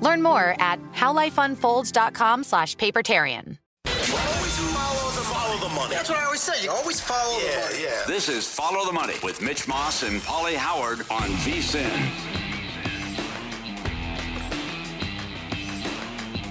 [0.00, 3.58] Learn more at howlifeunfolds.com slash papertarian.
[3.86, 5.94] Follow the, follow the money.
[5.94, 6.62] That's what I always say.
[6.62, 7.82] You always follow the money.
[7.82, 8.02] Yeah.
[8.06, 12.36] This is Follow the Money with Mitch Moss and Polly Howard on VSIN.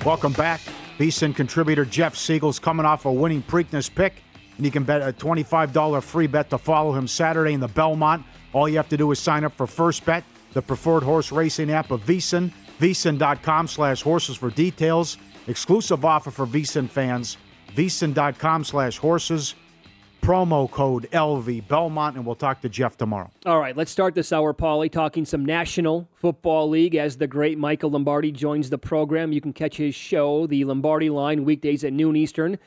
[0.06, 0.62] Welcome back.
[1.00, 4.22] VSIN contributor Jeff Siegel's coming off a winning Preakness pick,
[4.58, 8.26] and you can bet a $25 free bet to follow him Saturday in the Belmont.
[8.54, 11.72] All you have to do is sign up for First Bet, the preferred horse racing
[11.72, 15.18] app of VSIN, VSIN.com slash horses for details.
[15.48, 17.38] Exclusive offer for VSIN fans,
[17.76, 19.56] VSIN.com slash horses.
[20.22, 23.30] Promo code LV Belmont, and we'll talk to Jeff tomorrow.
[23.46, 27.60] All right, let's start this hour, Paulie, talking some National Football League as the great
[27.60, 29.32] Michael Lombardi joins the program.
[29.32, 32.58] You can catch his show, The Lombardi Line, weekdays at noon Eastern,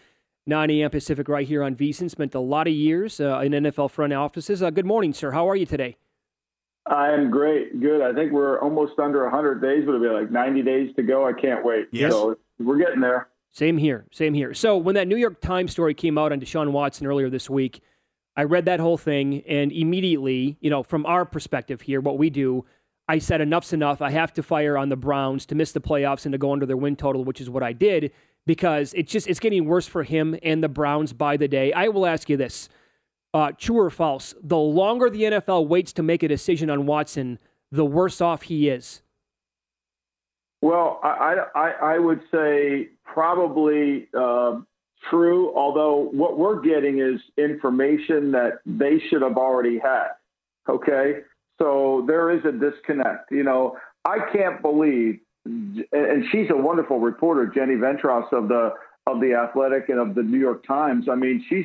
[0.46, 0.90] 9 a.m.
[0.90, 2.08] Pacific, right here on VSIN.
[2.08, 4.62] Spent a lot of years uh, in NFL front offices.
[4.62, 5.32] Uh, good morning, sir.
[5.32, 5.96] How are you today?
[6.88, 7.80] I'm great.
[7.80, 8.00] Good.
[8.02, 11.26] I think we're almost under 100 days, but it'll be like 90 days to go.
[11.26, 11.88] I can't wait.
[11.92, 12.12] Yes.
[12.12, 13.28] So we're getting there.
[13.52, 14.06] Same here.
[14.12, 14.54] Same here.
[14.54, 17.80] So when that New York Times story came out on Deshaun Watson earlier this week,
[18.36, 22.30] I read that whole thing and immediately, you know, from our perspective here, what we
[22.30, 22.64] do,
[23.08, 24.00] I said enough's enough.
[24.02, 26.66] I have to fire on the Browns to miss the playoffs and to go under
[26.66, 28.12] their win total, which is what I did
[28.48, 31.72] because it's just it's getting worse for him and the Browns by the day.
[31.72, 32.68] I will ask you this:
[33.34, 34.34] uh, true or false?
[34.42, 37.38] The longer the NFL waits to make a decision on Watson,
[37.70, 39.02] the worse off he is.
[40.60, 44.58] Well, I, I, I would say probably uh,
[45.08, 50.08] true, although what we're getting is information that they should have already had.
[50.68, 51.20] Okay.
[51.60, 53.30] So there is a disconnect.
[53.30, 58.74] You know, I can't believe, and she's a wonderful reporter, Jenny Vrentas of the
[59.06, 61.08] of the Athletic and of the New York Times.
[61.10, 61.64] I mean, she's,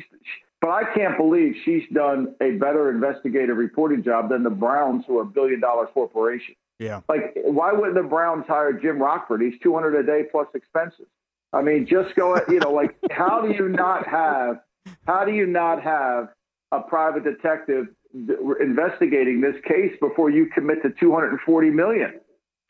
[0.64, 5.18] but I can't believe she's done a better investigative reporting job than the Browns, who
[5.18, 6.54] are a billion dollar corporation.
[6.78, 7.02] Yeah.
[7.06, 9.42] Like, why wouldn't the Browns hire Jim Rockford?
[9.42, 11.04] He's two hundred a day plus expenses.
[11.52, 12.40] I mean, just go.
[12.48, 14.60] You know, like, how do you not have?
[15.06, 16.30] How do you not have
[16.72, 22.20] a private detective investigating this case before you commit to two hundred and forty million?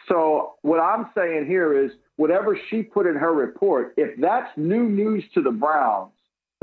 [0.09, 4.88] So what I'm saying here is, whatever she put in her report, if that's new
[4.88, 6.11] news to the Browns,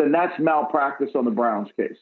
[0.02, 1.98] then that's malpractice on the Browns case.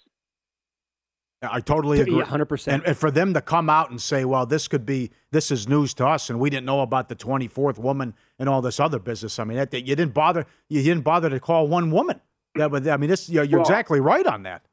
[1.41, 2.21] I totally agree.
[2.21, 2.67] 100%.
[2.67, 5.69] And, and for them to come out and say, well, this could be, this is
[5.69, 8.99] news to us, and we didn't know about the 24th woman and all this other
[8.99, 9.39] business.
[9.39, 12.19] I mean, that, you didn't bother, you didn't bother to call one woman.
[12.55, 14.63] That would, I mean, this, you're, you're Well- exactly right on that.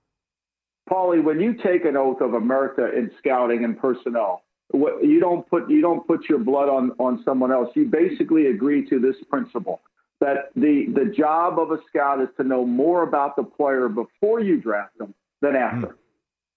[0.90, 5.48] Paulie, when you take an oath of America in scouting and personnel, what, you don't
[5.48, 7.70] put you don't put your blood on on someone else.
[7.74, 9.80] You basically agree to this principle
[10.20, 14.40] that the the job of a scout is to know more about the player before
[14.40, 15.96] you draft them than after.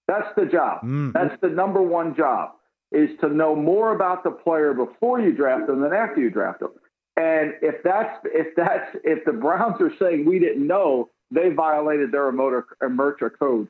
[0.08, 0.80] That's the job.
[1.12, 2.52] That's the number one job.
[2.92, 6.60] is to know more about the player before you draft them than after you draft
[6.60, 6.70] them.
[7.16, 12.12] And if that's if that's if the Browns are saying we didn't know, they violated
[12.12, 13.68] their omerta code.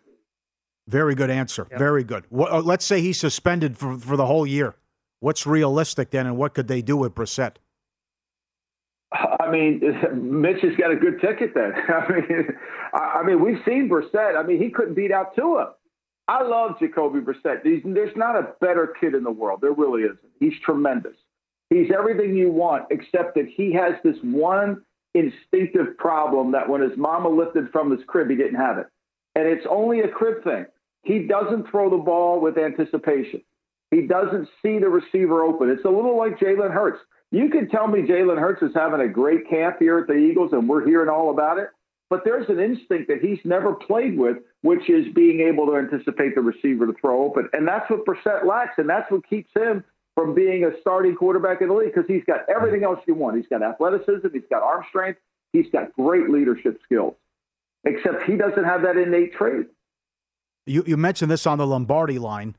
[0.88, 1.66] Very good answer.
[1.70, 1.78] Yep.
[1.78, 2.24] Very good.
[2.32, 4.74] Uh, let's say he's suspended for, for the whole year.
[5.20, 7.56] What's realistic then, and what could they do with Brissett?
[9.50, 9.80] I mean,
[10.40, 11.72] Mitch has got a good ticket then.
[11.88, 12.48] I mean,
[12.94, 14.36] I mean, we've seen Brissett.
[14.36, 15.74] I mean, he couldn't beat out Tua.
[16.28, 17.62] I love Jacoby Brissett.
[17.64, 19.60] there's not a better kid in the world.
[19.60, 20.18] There really isn't.
[20.38, 21.16] He's tremendous.
[21.70, 24.82] He's everything you want, except that he has this one
[25.14, 28.86] instinctive problem that when his mama lifted from his crib, he didn't have it.
[29.34, 30.66] And it's only a crib thing.
[31.02, 33.42] He doesn't throw the ball with anticipation.
[33.90, 35.68] He doesn't see the receiver open.
[35.68, 37.00] It's a little like Jalen Hurts.
[37.32, 40.52] You can tell me Jalen Hurts is having a great camp here at the Eagles,
[40.52, 41.68] and we're hearing all about it.
[42.08, 46.34] But there's an instinct that he's never played with, which is being able to anticipate
[46.34, 47.48] the receiver to throw open.
[47.52, 49.84] And that's what Brissett lacks, and that's what keeps him
[50.16, 53.36] from being a starting quarterback in the league because he's got everything else you want.
[53.36, 55.20] He's got athleticism, he's got arm strength,
[55.52, 57.14] he's got great leadership skills,
[57.84, 59.68] except he doesn't have that innate trait.
[60.66, 62.56] You, you mentioned this on the Lombardi line,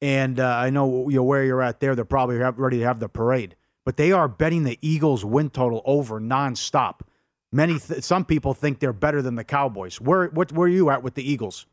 [0.00, 1.96] and uh, I know you know, where you're at there.
[1.96, 5.82] They're probably ready to have the parade but they are betting the Eagles win total
[5.84, 7.00] over nonstop.
[7.50, 10.00] Many, th- some people think they're better than the Cowboys.
[10.00, 11.66] Where, what, where are you at with the Eagles?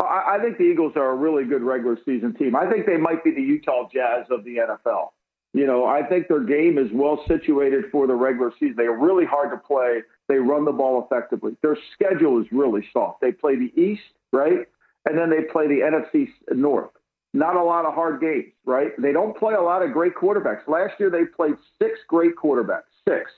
[0.00, 2.54] I, think the Eagles are a really good regular season team.
[2.54, 5.08] I think they might be the Utah Jazz of the NFL.
[5.54, 8.76] You know, I think their game is well situated for the regular season.
[8.76, 10.02] They are really hard to play.
[10.28, 11.56] They run the ball effectively.
[11.62, 13.20] Their schedule is really soft.
[13.20, 14.02] They play the East,
[14.32, 14.68] right?
[15.06, 16.90] And then they play the NFC North
[17.34, 18.90] not a lot of hard games, right?
[19.00, 20.66] They don't play a lot of great quarterbacks.
[20.66, 23.30] Last year they played six great quarterbacks, six,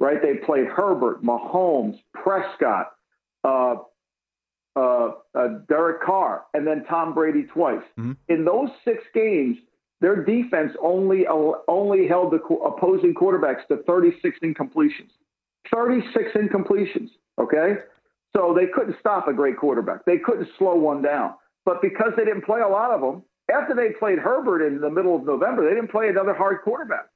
[0.00, 0.20] right?
[0.20, 2.92] They played Herbert, Mahomes, Prescott,
[3.44, 3.76] uh,
[4.76, 7.82] uh, uh, Derek Carr, and then Tom Brady twice.
[7.98, 8.12] Mm-hmm.
[8.28, 9.56] In those six games,
[10.00, 15.10] their defense only only held the opposing quarterbacks to 36 incompletions.
[15.72, 17.10] 36 incompletions.
[17.38, 17.74] Okay,
[18.34, 20.04] so they couldn't stop a great quarterback.
[20.04, 21.34] They couldn't slow one down.
[21.64, 23.22] But because they didn't play a lot of them,
[23.52, 27.06] after they played Herbert in the middle of November, they didn't play another hard quarterback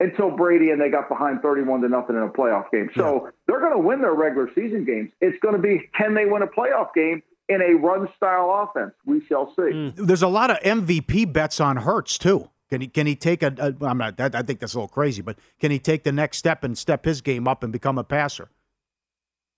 [0.00, 2.90] until Brady and they got behind 31 to nothing in a playoff game.
[2.96, 3.30] So yeah.
[3.46, 5.10] they're going to win their regular season games.
[5.20, 8.92] It's going to be can they win a playoff game in a run style offense?
[9.06, 9.62] We shall see.
[9.62, 9.94] Mm.
[9.96, 12.50] There's a lot of MVP bets on Hurts too.
[12.70, 13.54] Can he can he take a?
[13.58, 14.18] a I'm not.
[14.18, 17.04] I think that's a little crazy, but can he take the next step and step
[17.04, 18.48] his game up and become a passer?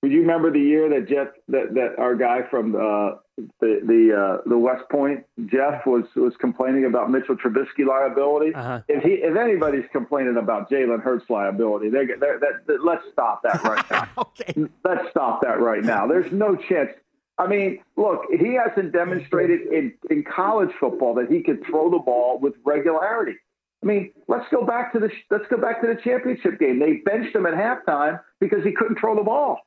[0.08, 3.18] Do you remember the year that Jeff, that, that our guy from uh,
[3.60, 8.54] the the uh, the West Point, Jeff was was complaining about Mitchell Trubisky liability?
[8.54, 8.80] Uh-huh.
[8.88, 13.62] If he if anybody's complaining about Jalen Hurts liability, they that, that, let's stop that
[13.64, 14.08] right now.
[14.18, 14.54] okay,
[14.84, 16.06] let's stop that right now.
[16.06, 16.90] There's no chance.
[17.38, 21.98] I mean, look, he hasn't demonstrated in in college football that he could throw the
[21.98, 23.34] ball with regularity.
[23.82, 26.78] I mean, let's go back to the let's go back to the championship game.
[26.78, 29.60] They benched him at halftime because he couldn't throw the ball.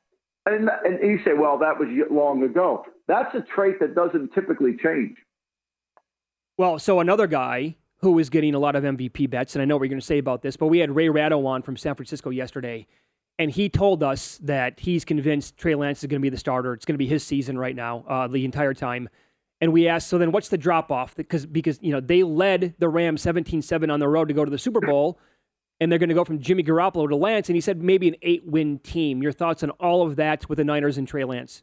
[0.46, 2.84] And, and you say, well, that was long ago.
[3.06, 5.16] That's a trait that doesn't typically change.
[6.56, 9.76] Well, so another guy who is getting a lot of MVP bets, and I know
[9.76, 11.94] what you're going to say about this, but we had Ray Ratto on from San
[11.94, 12.86] Francisco yesterday,
[13.38, 16.72] and he told us that he's convinced Trey Lance is going to be the starter.
[16.72, 19.08] It's going to be his season right now, uh, the entire time.
[19.60, 21.14] And we asked, so then what's the drop off?
[21.14, 24.50] Because because you know they led the Rams 17-7 on the road to go to
[24.50, 25.18] the Super Bowl
[25.80, 28.16] and they're going to go from Jimmy Garoppolo to Lance, and he said maybe an
[28.22, 29.22] eight-win team.
[29.22, 31.62] Your thoughts on all of that with the Niners and Trey Lance?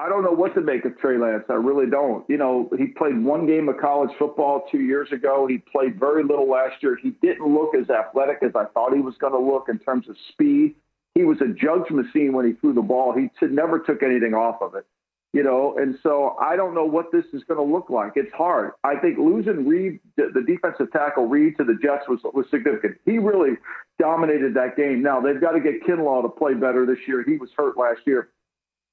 [0.00, 1.44] I don't know what to make of Trey Lance.
[1.48, 2.24] I really don't.
[2.28, 5.48] You know, he played one game of college football two years ago.
[5.48, 6.96] He played very little last year.
[7.02, 10.08] He didn't look as athletic as I thought he was going to look in terms
[10.08, 10.76] of speed.
[11.16, 13.12] He was a jugs machine when he threw the ball.
[13.12, 14.86] He never took anything off of it
[15.32, 18.12] you know, and so I don't know what this is going to look like.
[18.16, 18.72] It's hard.
[18.82, 22.96] I think losing Reed, the defensive tackle Reed to the Jets was was significant.
[23.04, 23.56] He really
[23.98, 25.02] dominated that game.
[25.02, 27.22] Now they've got to get Kinlaw to play better this year.
[27.26, 28.30] He was hurt last year.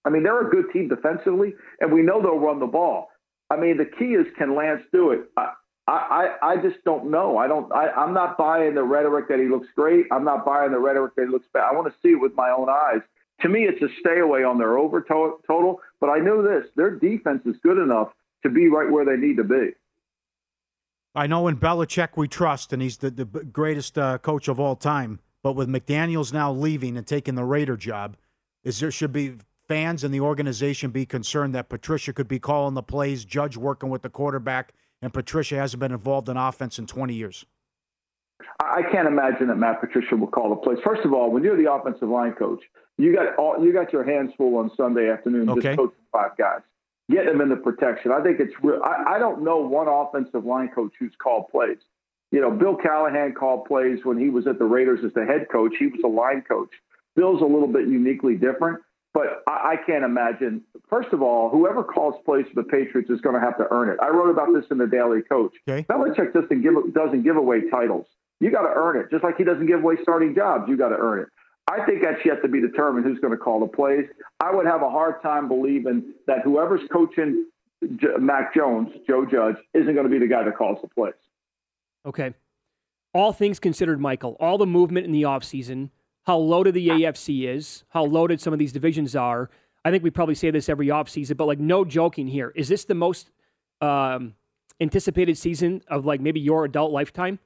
[0.03, 3.09] I mean, they're a good team defensively, and we know they'll run the ball.
[3.49, 5.21] I mean, the key is can Lance do it?
[5.37, 5.53] I,
[5.87, 7.37] I, I just don't know.
[7.37, 7.71] I don't.
[7.71, 10.07] I, I'm not buying the rhetoric that he looks great.
[10.11, 11.63] I'm not buying the rhetoric that he looks bad.
[11.71, 13.01] I want to see it with my own eyes
[13.41, 15.81] to me, it's a stay away on their over total.
[16.05, 18.09] But I know this: their defense is good enough
[18.43, 19.71] to be right where they need to be.
[21.15, 24.75] I know in Belichick we trust, and he's the, the greatest uh, coach of all
[24.75, 25.19] time.
[25.41, 28.17] But with McDaniels now leaving and taking the Raider job,
[28.63, 32.75] is there should be fans and the organization be concerned that Patricia could be calling
[32.75, 36.85] the plays, Judge working with the quarterback, and Patricia hasn't been involved in offense in
[36.85, 37.47] 20 years?
[38.59, 40.77] I can't imagine that Matt Patricia will call the plays.
[40.83, 42.61] First of all, when you're the offensive line coach,
[42.97, 45.61] you got all you got your hands full on Sunday afternoon okay.
[45.61, 46.61] just coaching five guys.
[47.09, 48.11] get them in the protection.
[48.11, 48.81] I think it's real.
[48.83, 51.77] I, I don't know one offensive line coach who's called plays.
[52.31, 55.47] You know, Bill Callahan called plays when he was at the Raiders as the head
[55.51, 55.73] coach.
[55.77, 56.71] He was a line coach.
[57.15, 58.81] Bill's a little bit uniquely different,
[59.13, 60.61] but I, I can't imagine.
[60.89, 63.89] First of all, whoever calls plays for the Patriots is going to have to earn
[63.89, 63.97] it.
[64.01, 65.53] I wrote about this in the Daily Coach.
[65.67, 65.85] Okay.
[65.89, 68.07] Belichick doesn't give doesn't give away titles.
[68.39, 70.65] You got to earn it, just like he doesn't give away starting jobs.
[70.67, 71.27] You got to earn it.
[71.67, 74.05] I think that's yet to be determined who's going to call the plays.
[74.39, 77.47] I would have a hard time believing that whoever's coaching
[78.19, 81.13] Mac Jones, Joe Judge, isn't going to be the guy that calls the plays.
[82.05, 82.33] Okay.
[83.13, 85.89] All things considered, Michael, all the movement in the offseason,
[86.23, 89.49] how loaded the AFC is, how loaded some of these divisions are.
[89.83, 92.51] I think we probably say this every offseason, but like no joking here.
[92.55, 93.31] Is this the most
[93.81, 94.35] um,
[94.81, 97.39] anticipated season of like maybe your adult lifetime?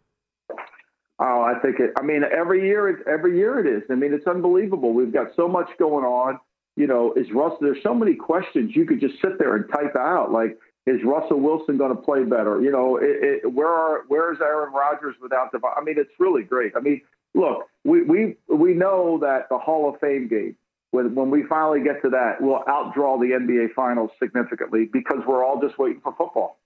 [1.19, 1.91] Oh, I think it.
[1.99, 3.83] I mean, every year, every year it is.
[3.89, 4.93] I mean, it's unbelievable.
[4.93, 6.39] We've got so much going on.
[6.77, 7.57] You know, is Russell?
[7.59, 10.31] There's so many questions you could just sit there and type out.
[10.31, 12.61] Like, is Russell Wilson going to play better?
[12.61, 15.59] You know, it, it, where are where is Aaron Rodgers without the?
[15.77, 16.71] I mean, it's really great.
[16.77, 17.01] I mean,
[17.33, 20.55] look, we we we know that the Hall of Fame game.
[20.91, 25.45] When, when we finally get to that, will outdraw the NBA Finals significantly because we're
[25.45, 26.57] all just waiting for football.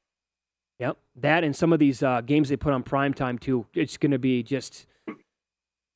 [0.84, 3.66] Yep, that and some of these uh, games they put on prime time too.
[3.74, 4.86] It's going to be just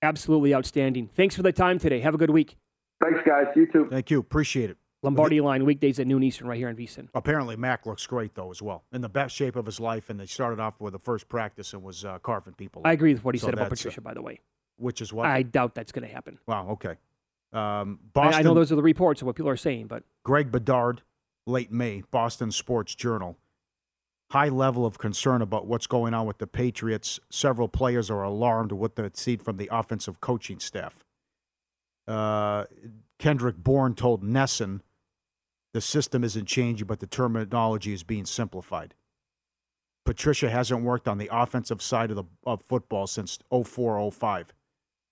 [0.01, 1.09] absolutely outstanding.
[1.13, 1.99] Thanks for the time today.
[1.99, 2.55] Have a good week.
[3.03, 3.47] Thanks, guys.
[3.53, 3.87] You too.
[3.91, 4.19] Thank you.
[4.19, 4.77] Appreciate it.
[5.03, 7.09] Lombardi line weekdays at noon Eastern, right here in VSIN.
[7.13, 10.09] Apparently, Mac looks great though as well, in the best shape of his life.
[10.09, 12.81] And they started off with the first practice and was uh, carving people.
[12.85, 14.01] I agree with what he So said about that's, uh, Patricia.
[14.01, 14.39] By the way,
[14.77, 16.39] which is what I doubt that's going to happen.
[16.47, 16.69] Wow.
[16.69, 16.95] Okay.
[17.51, 18.39] Um, I, Boston.
[18.39, 21.01] I know those are the reports of what people are saying, but Greg Bedard,
[21.45, 23.37] late May, Boston Sports Journal.
[24.31, 27.19] High level of concern about what's going on with the Patriots.
[27.29, 31.03] Several players are alarmed with the seed from the offensive coaching staff.
[32.07, 32.65] Uh,
[33.19, 34.81] Kendrick Bourne told NESN
[35.73, 38.95] the system isn't changing, but the terminology is being simplified.
[40.05, 44.53] Patricia hasn't worked on the offensive side of the of football since 04 05.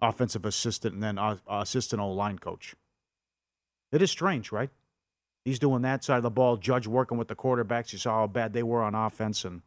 [0.02, 2.76] Offensive assistant and then uh, assistant O line coach.
[3.92, 4.70] It is strange, right?
[5.46, 6.58] He's doing that side of the ball.
[6.58, 7.94] Judge working with the quarterbacks.
[7.94, 9.62] You saw how bad they were on offense, and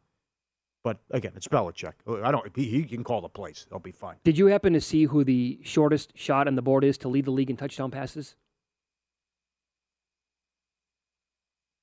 [0.82, 1.92] but again, it's Belichick.
[2.24, 2.54] I don't.
[2.56, 3.66] He, he can call the plays.
[3.70, 4.16] They'll be fine.
[4.24, 7.26] did you happen to see who the shortest shot on the board is to lead
[7.26, 8.34] the league in touchdown passes?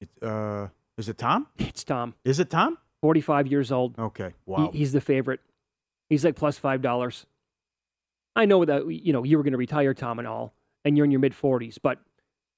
[0.02, 1.48] It, uh, is it Tom?
[1.60, 2.78] It's Tom, Is it Tom?
[3.02, 3.98] 45 years old.
[4.00, 4.30] Okay.
[4.46, 4.72] He- Wow.
[4.74, 5.40] he's the favorite.
[6.10, 7.26] He's like plus five dollars.
[8.36, 11.06] I know that you know you were going to retire, Tom, and all, and you're
[11.06, 12.00] in your mid 40s, but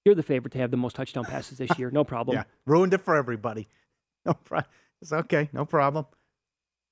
[0.08, 1.92] you're the favorite to have the most touchdown passes this year.
[1.92, 2.36] No problem.
[2.38, 2.44] yeah.
[2.66, 3.68] Ruined it for everybody.
[4.26, 4.70] No problem.
[5.02, 5.50] It's okay.
[5.54, 6.06] No problem.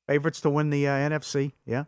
[0.08, 1.52] Favorites to win the uh, NFC.
[1.66, 1.86] Yeah.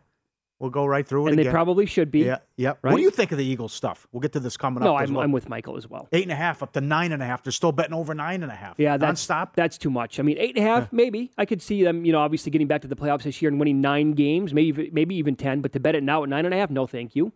[0.58, 1.52] We'll go right through it and again.
[1.52, 2.24] they probably should be.
[2.24, 2.38] Yeah.
[2.56, 2.72] Yeah.
[2.80, 4.08] What do you think of the Eagles stuff?
[4.10, 5.02] We'll get to this coming No, up.
[5.02, 5.24] as I'm, well.
[5.24, 6.08] I'm with Michael as well.
[6.12, 7.44] Eight and a half up to nine and a half.
[7.44, 8.74] They're still betting over nine and a half.
[8.76, 9.50] Yeah, that's Nonstop.
[9.54, 10.18] That's too much.
[10.18, 11.30] I mean, eight and a half, maybe.
[11.38, 13.60] I could see them, you know, obviously getting back to the playoffs this year and
[13.60, 15.60] winning nine games, maybe maybe even ten.
[15.60, 17.32] But to bet it now at nine and a half, no, thank you.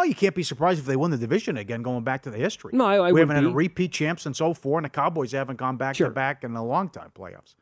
[0.00, 2.38] Well, you can't be surprised if they win the division again, going back to the
[2.38, 2.70] history.
[2.72, 3.54] No, I- I we haven't had a be.
[3.54, 6.08] repeat champ since 04, and the Cowboys haven't gone back Sure.
[6.08, 7.54] to back in a long time playoffs.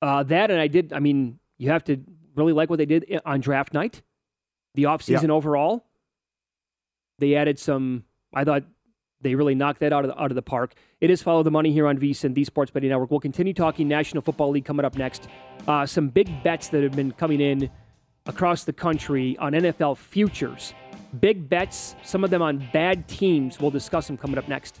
[0.00, 0.94] Uh, that and I did.
[0.94, 1.98] I mean, you have to
[2.36, 4.00] really like what they did on draft night,
[4.76, 5.32] the offseason Yeah.
[5.34, 5.84] overall.
[7.18, 8.04] They added some.
[8.32, 8.64] I thought
[9.20, 10.72] they really knocked that out of the, out of the park.
[11.02, 13.10] It is follow the money here on VSiN, the Sports Betting Network.
[13.10, 15.28] We'll continue talking National Football League coming up next.
[15.66, 17.68] Uh, some big bets that have been coming in
[18.28, 20.74] across the country on NFL futures.
[21.20, 23.58] Big bets, some of them on bad teams.
[23.58, 24.80] We'll discuss them coming up next.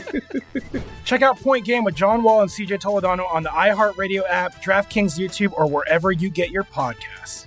[1.04, 5.18] Check out Point Game with John Wall and CJ Toledano on the iHeartRadio app, DraftKings
[5.18, 7.46] YouTube, or wherever you get your podcasts.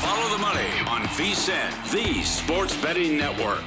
[0.00, 3.62] Follow the money on VSIN, the sports betting network.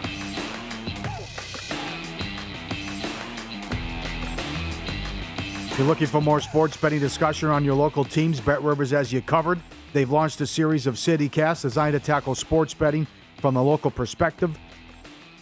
[5.77, 9.13] If you're looking for more sports betting discussion on your local teams, Bet Rivers has
[9.13, 9.59] you covered.
[9.93, 13.05] They've launched a series of CityCasts designed to tackle sports betting
[13.39, 14.57] from the local perspective.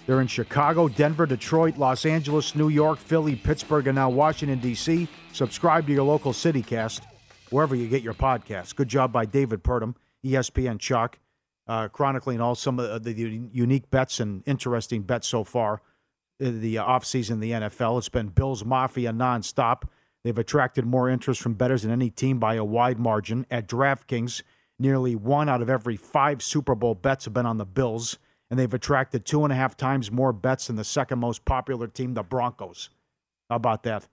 [0.05, 5.07] They're in Chicago, Denver, Detroit, Los Angeles, New York, Philly, Pittsburgh, and now Washington, D.C.
[5.31, 6.99] Subscribe to your local CityCast
[7.49, 8.75] wherever you get your podcasts.
[8.75, 11.17] Good job by David Purdum, ESPN Chuck,
[11.65, 13.13] uh, chronicling all some of the
[13.53, 17.99] unique bets and interesting bets so far uh, the offseason in the NFL.
[17.99, 19.83] It's been Bills Mafia nonstop.
[20.25, 23.45] They've attracted more interest from bettors than any team by a wide margin.
[23.51, 24.41] At DraftKings,
[24.79, 28.17] nearly one out of every five Super Bowl bets have been on the Bills,
[28.49, 31.85] and they've attracted two and a half times more bets than the second most popular
[31.85, 32.89] team, the Broncos.
[33.51, 34.07] How about that?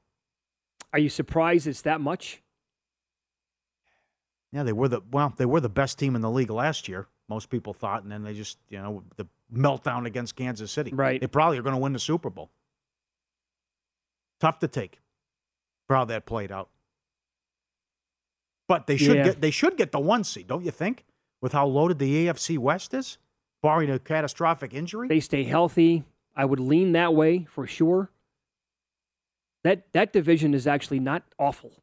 [0.92, 2.42] Are you surprised it's that much?
[4.52, 7.06] Yeah, they were the well, they were the best team in the league last year.
[7.30, 10.92] Most people thought, and then they just you know the meltdown against Kansas City.
[10.92, 11.22] Right.
[11.22, 12.50] They probably are going to win the Super Bowl.
[14.40, 14.98] Tough to take
[15.92, 16.70] for how that played out.
[18.66, 19.24] But they should Yeah.
[19.24, 21.04] get they should get the one seed, don't you think?
[21.42, 23.18] With how loaded the AFC West is,
[23.62, 25.08] barring a catastrophic injury.
[25.08, 26.04] They stay healthy.
[26.34, 28.10] I would lean that way for sure.
[29.64, 31.82] That that division is actually not awful.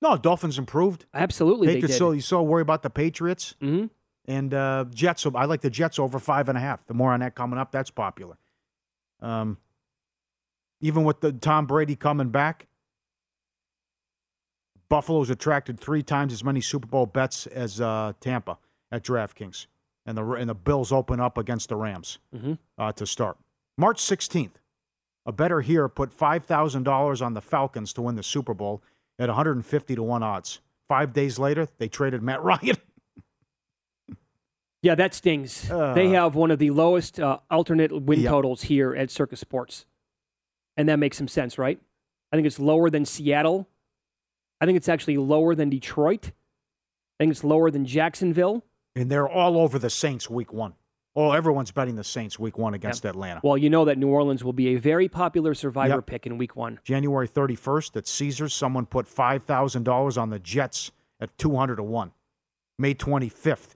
[0.00, 1.04] No, Dolphins improved.
[1.12, 1.96] Absolutely, they Patriots did.
[1.96, 3.88] still you still worry about the Patriots mm-hmm.
[4.24, 5.26] and uh, Jets.
[5.26, 6.86] I like the Jets over five and a half.
[6.86, 8.38] The more on that coming up, that's popular.
[9.20, 9.58] Um,
[10.80, 12.68] even with the Tom Brady coming back,
[14.88, 18.58] Buffalo's attracted three times as many Super Bowl bets as uh, Tampa
[18.90, 19.66] at DraftKings,
[20.06, 22.54] and the and the Bills open up against the Rams Mm-hmm.
[22.78, 23.36] uh, to start.
[23.76, 24.52] March 16th,
[25.26, 28.82] a better here put $5,000 on the Falcons to win the Super Bowl
[29.18, 30.60] at 150 to 1 odds.
[30.88, 32.76] Five days later, they traded Matt Ryan.
[34.82, 35.68] Yeah, that stings.
[35.70, 35.92] Uh.
[35.94, 38.30] they have one of the lowest uh, alternate win Yep.
[38.30, 39.86] totals here at Circus Sports.
[40.76, 41.78] And that makes some sense, right?
[42.32, 43.68] I think it's lower than Seattle.
[44.60, 46.32] I think it's actually lower than Detroit.
[47.20, 48.64] I think it's lower than Jacksonville.
[48.96, 50.74] and they're all over the Saints week one.
[51.16, 53.40] Oh, everyone's betting the Saints week one against Atlanta.
[53.42, 56.06] Well, you know that New Orleans will be a very popular survivor Yep.
[56.06, 56.78] pick in week one.
[56.84, 62.12] January 31st at Caesars, someone put $5,000 on the Jets at 200 to 1.
[62.78, 63.74] May 25th,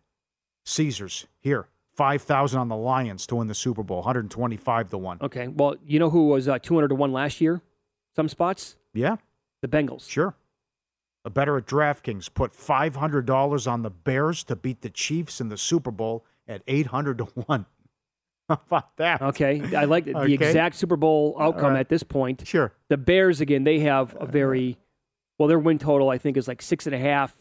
[0.64, 5.18] Caesars, here, 5,000 on the Lions to win the Super Bowl, 125 to 1.
[5.22, 5.48] Okay.
[5.48, 7.60] Well, you know who was uh, 200 to 1 last year?
[8.14, 8.76] Some spots?
[8.94, 9.16] Yeah,
[9.62, 10.08] The Bengals.
[10.08, 10.36] sure.
[11.24, 15.56] A better at DraftKings put $500 on the Bears to beat the Chiefs in the
[15.56, 17.66] Super Bowl at 800 to 1.
[18.48, 19.22] How about that?
[19.22, 19.62] Okay.
[19.76, 20.32] I like the Okay.
[20.32, 21.80] exact Super Bowl outcome right.
[21.80, 22.46] at this point.
[22.46, 22.72] Sure.
[22.88, 24.78] The Bears, again, they have a uh, very,
[25.38, 27.36] well, their win total, I think, is like six and a half.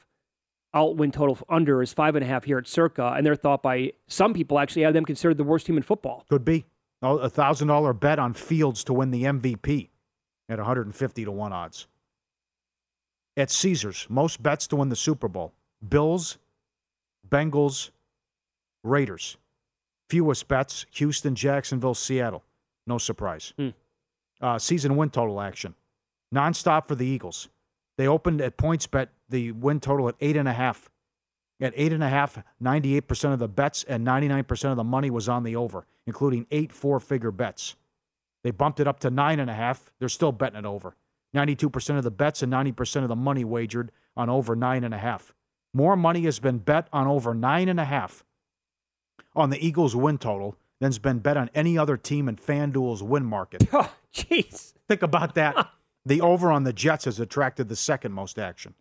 [0.73, 3.15] Out win total under is five and a half here at Circa.
[3.17, 6.25] And they're thought by some people actually have them considered the worst team in football.
[6.29, 6.65] Could be.
[7.01, 9.89] A thousand dollar bet on Fields to win the MVP
[10.47, 11.87] at 150 to 1 odds.
[13.37, 15.53] At Caesars, most bets to win the Super Bowl.
[15.87, 16.37] Bills
[17.31, 17.89] Bengals,
[18.83, 19.37] Raiders.
[20.09, 22.43] Fewest bets Houston, Jacksonville, Seattle.
[22.85, 23.53] No surprise.
[23.57, 23.69] Hmm.
[24.41, 25.75] Uh, season win total action.
[26.33, 27.47] Nonstop for the Eagles.
[27.97, 30.89] They opened at PointsBet the win total at eight and a half.
[31.61, 35.29] At eight and a half, 98% of the bets and 99% of the money was
[35.29, 37.75] on the over, including eight four figure bets.
[38.43, 39.91] They bumped it up to nine and a half.
[39.99, 40.95] They're still betting it over.
[41.35, 44.97] 92% of the bets and 90% of the money wagered on over nine and a
[44.97, 45.33] half.
[45.73, 48.23] More money has been bet on over nine and a half
[49.35, 53.23] on the Eagles win total than's been bet on any other team in FanDuel's win
[53.23, 53.63] market.
[53.73, 54.73] Oh, jeez.
[54.89, 55.69] Think about that.
[56.05, 58.73] the over on the Jets has attracted the second most action.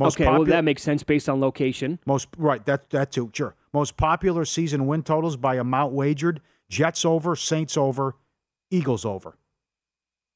[0.00, 1.98] okay, well that makes sense based on location.
[2.06, 3.54] Most right, that that too, sure.
[3.74, 8.14] Most popular season win totals by amount wagered: Jets over, Saints over,
[8.70, 9.36] Eagles over.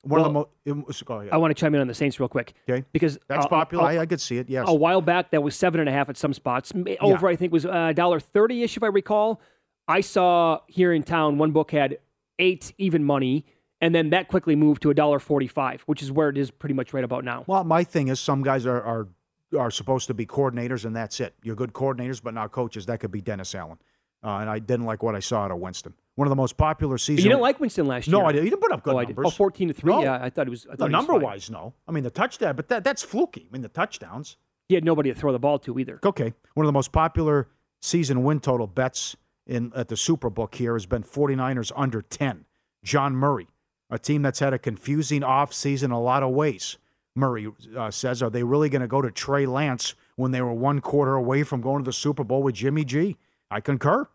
[0.02, 1.04] One Well, of the most.
[1.32, 2.54] I want to chime in on the Saints real quick.
[2.68, 3.84] Okay, because that's uh, popular.
[3.84, 4.48] uh, I, I could see it.
[4.48, 4.64] Yes.
[4.68, 6.72] A while back, that was seven and a half at some spots.
[7.00, 9.40] Over, I think, was a dollar thirty ish, if I recall.
[9.86, 11.98] I saw here in town one book had
[12.38, 13.44] eight even money,
[13.80, 16.74] and then that quickly moved to a dollar forty-five, which is where it is pretty
[16.74, 17.44] much right about now.
[17.46, 19.08] Well, my thing is some guys are, are
[19.56, 21.34] are supposed to be coordinators, and that's it.
[21.44, 22.86] You're good coordinators, but not coaches.
[22.86, 23.78] That could be Dennis Allen.
[24.24, 25.94] Uh, and I didn't like what I saw out of Winston.
[26.14, 27.24] One of the most popular seasons.
[27.24, 28.18] you didn't like Winston last year.
[28.18, 28.26] No.
[28.26, 28.44] I didn't.
[28.44, 29.24] He didn't put up good oh, numbers.
[29.26, 29.92] Oh, 14 to 3.
[29.92, 30.02] No.
[30.02, 30.66] Yeah, I thought it was.
[30.66, 31.22] I No, thought he number fine.
[31.22, 31.72] wise, no.
[31.88, 33.46] I mean the touchdown, but that that's fluky.
[33.48, 34.36] I mean the touchdowns.
[34.68, 36.00] He had nobody to throw the ball to either.
[36.04, 36.34] Okay.
[36.54, 37.48] One of the most popular
[37.80, 42.44] season win total bets in at the Superbook here has been 49ers under 10.
[42.84, 43.48] John Murray,
[43.90, 46.78] a team that's had a confusing offseason in a lot of ways.
[47.14, 47.46] Murray
[47.76, 50.80] uh, says, are they really going to go to Trey Lance when they were one
[50.80, 53.16] quarter away from going to the Super Bowl with Jimmy G?
[53.50, 54.08] I concur.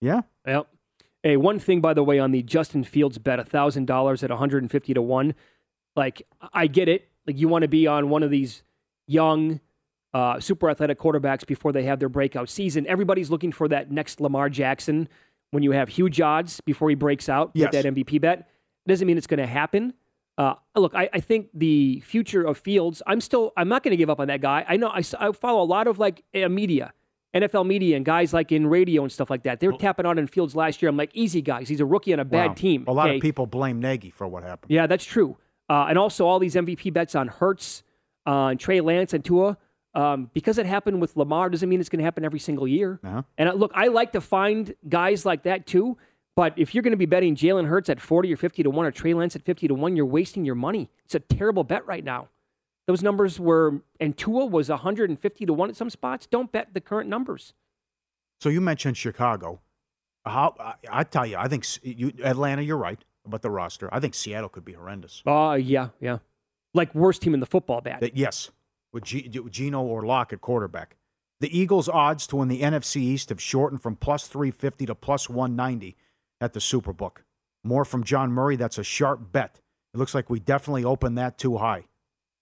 [0.00, 0.20] Yeah.
[0.46, 0.68] Yep.
[1.26, 4.94] Hey, one thing by the way on the Justin Fields bet, thousand dollars at 150
[4.94, 5.34] to one.
[5.96, 6.22] Like
[6.54, 7.08] I get it.
[7.26, 8.62] Like you want to be on one of these
[9.08, 9.58] young,
[10.14, 12.86] uh, super athletic quarterbacks before they have their breakout season.
[12.86, 15.08] Everybody's looking for that next Lamar Jackson.
[15.50, 17.72] When you have huge odds before he breaks out Yes.
[17.72, 18.48] with that MVP bet,
[18.86, 19.94] doesn't mean it's going to happen.
[20.38, 23.02] Uh, look, I, I think the future of Fields.
[23.04, 23.52] I'm still.
[23.56, 24.64] I'm not going to give up on that guy.
[24.68, 24.92] I know.
[24.94, 26.92] I follow a lot of like uh, media,
[27.40, 29.60] NFL media, and guys like in radio and stuff like that.
[29.60, 30.88] They were tapping on in Fields last year.
[30.88, 31.68] I'm like, easy guys.
[31.68, 32.54] He's a rookie on a bad Wow.
[32.54, 32.84] team.
[32.86, 33.16] A lot okay?
[33.16, 34.70] of people blame Nagy for what happened.
[34.70, 35.36] Yeah, that's true.
[35.68, 37.82] Uh, and also all these MVP bets on Hurts,
[38.26, 39.56] uh, and Trey Lance, and Tua.
[39.94, 43.00] Um, because it happened with Lamar doesn't mean it's going to happen every single year.
[43.02, 43.22] Uh-huh.
[43.38, 45.96] And uh, look, I like to find guys like that too.
[46.36, 48.86] But if you're going to be betting Jalen Hurts at 40 or 50 to 1
[48.86, 50.90] or Trey Lance at 50 to 1, you're wasting your money.
[51.06, 52.28] It's a terrible bet right now.
[52.86, 56.26] Those numbers were, and Tua was 150 to 1 at some spots.
[56.26, 57.52] Don't bet the current numbers.
[58.40, 59.60] So you mentioned Chicago.
[60.24, 62.62] How I, I tell you, I think you, Atlanta.
[62.62, 63.88] You're right about the roster.
[63.92, 65.22] I think Seattle could be horrendous.
[65.26, 66.18] Uh, yeah, yeah.
[66.74, 68.16] Like worst team in the football bat.
[68.16, 68.50] Yes,
[68.92, 70.96] with G, Geno or Lock at quarterback.
[71.38, 75.28] The Eagles' odds to win the NFC East have shortened from plus 350 to plus
[75.28, 75.96] 190
[76.40, 77.18] at the Superbook.
[77.62, 78.56] More from John Murray.
[78.56, 79.60] That's a sharp bet.
[79.94, 81.84] It looks like we definitely opened that too high.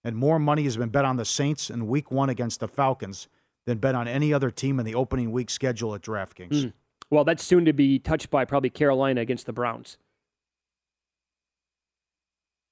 [0.04, 3.26] And more money has been bet on the Saints in week one against the Falcons
[3.66, 6.50] than bet on any other team in the opening week schedule at DraftKings.
[6.66, 6.72] Mm.
[7.10, 9.96] Well, that's soon to be touched by probably Carolina against the Browns.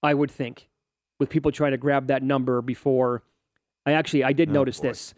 [0.02, 0.68] I would think,
[1.20, 3.22] with people trying to grab that number before.
[3.86, 4.88] I actually I did Oh, notice boy.
[4.88, 5.14] this.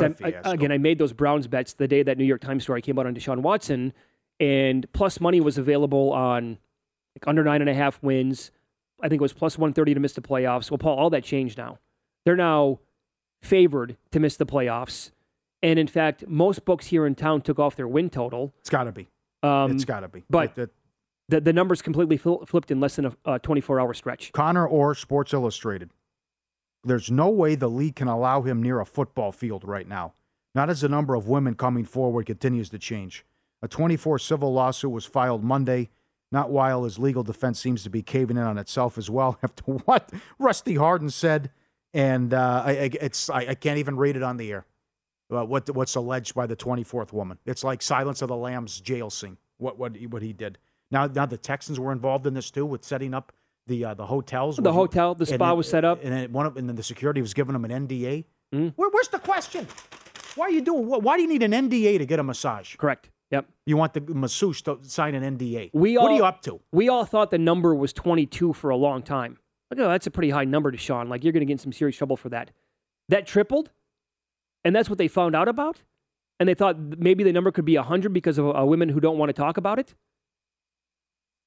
[0.00, 2.98] I- again, I made those Browns bets the day that New York Times story came
[2.98, 3.92] out on Deshaun Watson,
[4.38, 6.58] and plus money was available on
[7.16, 8.52] like under nine and a half wins.
[9.00, 10.70] I think it was plus one thirty to miss the playoffs.
[10.70, 11.78] Well, Paul, all that changed now.
[12.24, 12.80] They're now
[13.42, 15.12] favored to miss the playoffs,
[15.62, 18.52] and in fact, most books here in town took off their win total.
[18.60, 19.08] It's got to be.
[19.42, 20.24] Um, it's got to be.
[20.28, 20.70] But It- it-
[21.30, 24.32] the, the numbers completely fl- flipped in less than a uh, 24 hour stretch.
[24.32, 25.90] Connor Orr, Sports Illustrated.
[26.84, 30.14] There's no way the league can allow him near a football field right now.
[30.54, 33.26] Not as the number of women coming forward continues to change.
[33.60, 35.90] A 24 civil lawsuit was filed Monday,
[36.30, 39.62] not while his legal defense seems to be caving in on itself as well after
[39.72, 41.50] what Rusty Hardin said.
[41.94, 44.66] And uh, I, it's I, I can't even read it on the air.
[45.34, 47.38] Uh, what what's alleged by the 24th woman?
[47.46, 49.36] It's like Silence of the Lambs jail scene.
[49.58, 50.58] What what he- what he did.
[50.90, 53.32] Now now the Texans were involved in this too with setting up
[53.66, 54.56] the uh, the hotels.
[54.56, 56.00] The hotel, the spa then- was set up.
[56.02, 58.24] and then one of, and then the security was giving them an NDA.
[58.54, 58.68] Mm-hmm.
[58.76, 59.66] Where, where's the question?
[60.34, 60.86] Why are you doing?
[60.86, 62.76] Why do you need an NDA to get a massage?
[62.76, 63.10] Correct.
[63.30, 63.46] Yep.
[63.66, 65.70] You want the masseuse to sign an NDA.
[65.74, 66.60] We what all, are you up to?
[66.72, 69.38] We all thought the number was 22 for a long time.
[69.70, 71.08] Like, oh, that's a pretty high number to Sean.
[71.08, 72.50] Like, you're going to get in some serious trouble for that.
[73.10, 73.70] That tripled,
[74.64, 75.82] and that's what they found out about.
[76.40, 79.18] And they thought maybe the number could be 100 because of uh, women who don't
[79.18, 79.94] want to talk about it.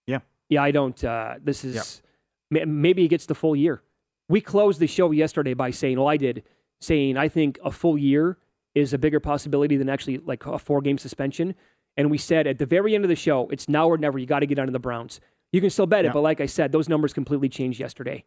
[0.05, 0.19] Yeah.
[0.49, 1.01] Yeah, I don't.
[1.03, 2.01] Uh, this is
[2.49, 3.81] ma- maybe he gets the full year.
[4.27, 6.43] We closed the show yesterday by saying, well, I did,
[6.79, 8.37] saying I think a full year
[8.75, 11.55] is a bigger possibility than actually like a four game suspension.
[11.97, 14.17] And we said at the very end of the show, it's now or never.
[14.17, 15.19] You got to get under the Browns.
[15.51, 16.13] You can still bet it, Yeah.
[16.13, 18.23] but like I said, those numbers completely changed yesterday.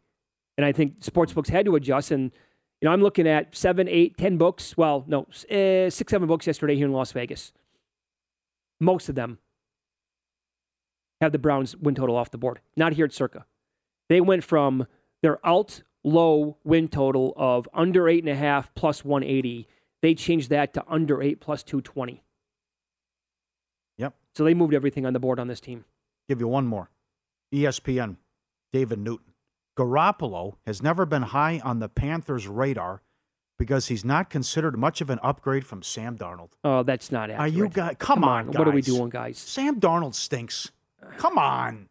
[0.59, 2.11] And I think sportsbooks had to adjust.
[2.11, 2.31] And,
[2.81, 4.77] you know, I'm looking at seven, eight, ten books.
[4.77, 7.53] Well, no, uh, six, seven books yesterday here in Las Vegas.
[8.81, 9.39] Most of them
[11.21, 12.61] have the Browns win total off the board.
[12.77, 13.47] Not here at Circa.
[14.11, 14.87] They went from
[15.23, 19.67] their alt low win total of under eight and a half plus 180.
[20.05, 22.23] They changed that to under eight plus 220.
[23.97, 24.15] Yep.
[24.35, 25.87] So they moved everything on the board on this team.
[26.29, 26.91] Give you one more.
[27.55, 28.17] ESPN,
[28.71, 29.33] David Newton.
[29.79, 33.01] Garoppolo has never been high on the Panthers' radar
[33.59, 36.51] because he's not considered much of an upgrade from Sam Darnold.
[36.63, 37.41] Oh, that's not accurate.
[37.41, 37.97] Are you guys?
[37.99, 39.39] Come, on, What are we doing, guys?
[39.39, 40.71] Sam Darnold stinks.
[41.17, 41.89] Come on.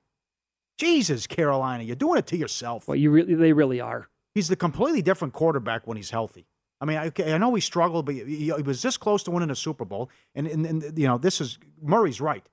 [0.77, 2.87] Jesus, Carolina, you're doing it to yourself.
[2.87, 4.07] Well, you really, they really are.
[4.35, 6.45] He's the completely different quarterback when he's healthy.
[6.83, 9.49] I mean, I, I know he struggled, but he, he was this close to winning
[9.49, 10.09] a Super Bowl.
[10.35, 12.45] And, and, and you know, this is Murray's right.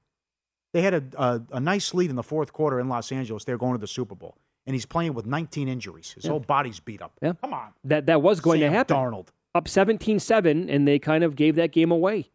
[0.73, 3.43] They had a, a, a nice lead in the fourth quarter in Los Angeles.
[3.43, 6.12] They're going to the Super Bowl, and he's playing with 19 injuries.
[6.12, 6.31] His Yeah.
[6.31, 7.12] whole body's beat up.
[7.21, 7.33] Yeah.
[7.43, 8.97] Come on, That that was going Sam to happen.
[8.97, 9.29] Darnold.
[9.53, 12.31] Up 17-7, and they kind of gave that game away.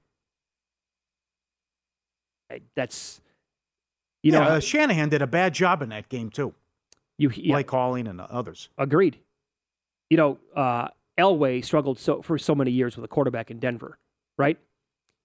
[2.75, 3.21] That's
[4.21, 6.53] you yeah, know uh, Shanahan did a bad job in that game too.
[7.17, 8.69] you yeah, play calling and others.
[8.77, 9.17] agreed.
[10.09, 13.97] You know, uh, Elway struggled so for so many years with a quarterback in Denver,
[14.37, 14.57] right?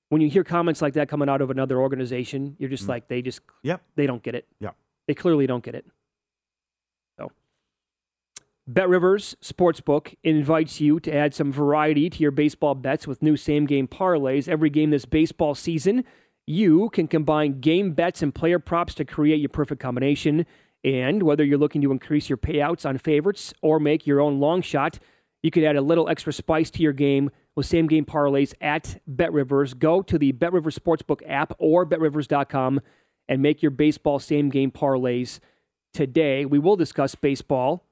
[0.08, 3.22] When you hear comments like that coming out of another organization, you're just like they
[3.22, 3.50] just Mm.
[3.62, 3.82] Yep.
[3.96, 4.46] they don't get it.
[4.60, 4.70] Yeah.
[5.06, 5.86] They clearly don't get it.
[7.18, 7.30] So,
[8.66, 13.36] Bet Rivers Sportsbook invites you to add some variety to your baseball bets with new
[13.36, 14.48] same game parlays.
[14.48, 16.04] Every game this baseball season,
[16.46, 20.46] you can combine game bets and player props to create your perfect combination.
[20.82, 24.62] And whether you're looking to increase your payouts on favorites or make your own long
[24.62, 24.98] shot,
[25.42, 29.00] you could add a little extra spice to your game with same game parlays at
[29.10, 29.78] BetRivers.
[29.78, 32.80] Go to the BetRivers Sportsbook app or betrivers.com
[33.28, 35.40] and make your baseball same game parlays
[35.94, 36.44] today.
[36.44, 37.86] We will discuss baseball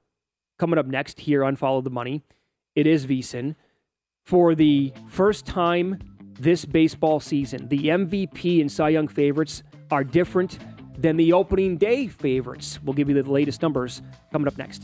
[0.57, 2.23] coming up next here on Follow the Money.
[2.75, 3.55] It is VSIN.
[4.25, 5.99] For the first time
[6.39, 10.59] this baseball season, the MVP and Cy Young favorites are different
[10.97, 12.79] than the opening day favorites.
[12.83, 14.83] We'll give you the latest numbers coming up next.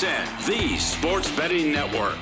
[0.00, 2.18] The sports betting network.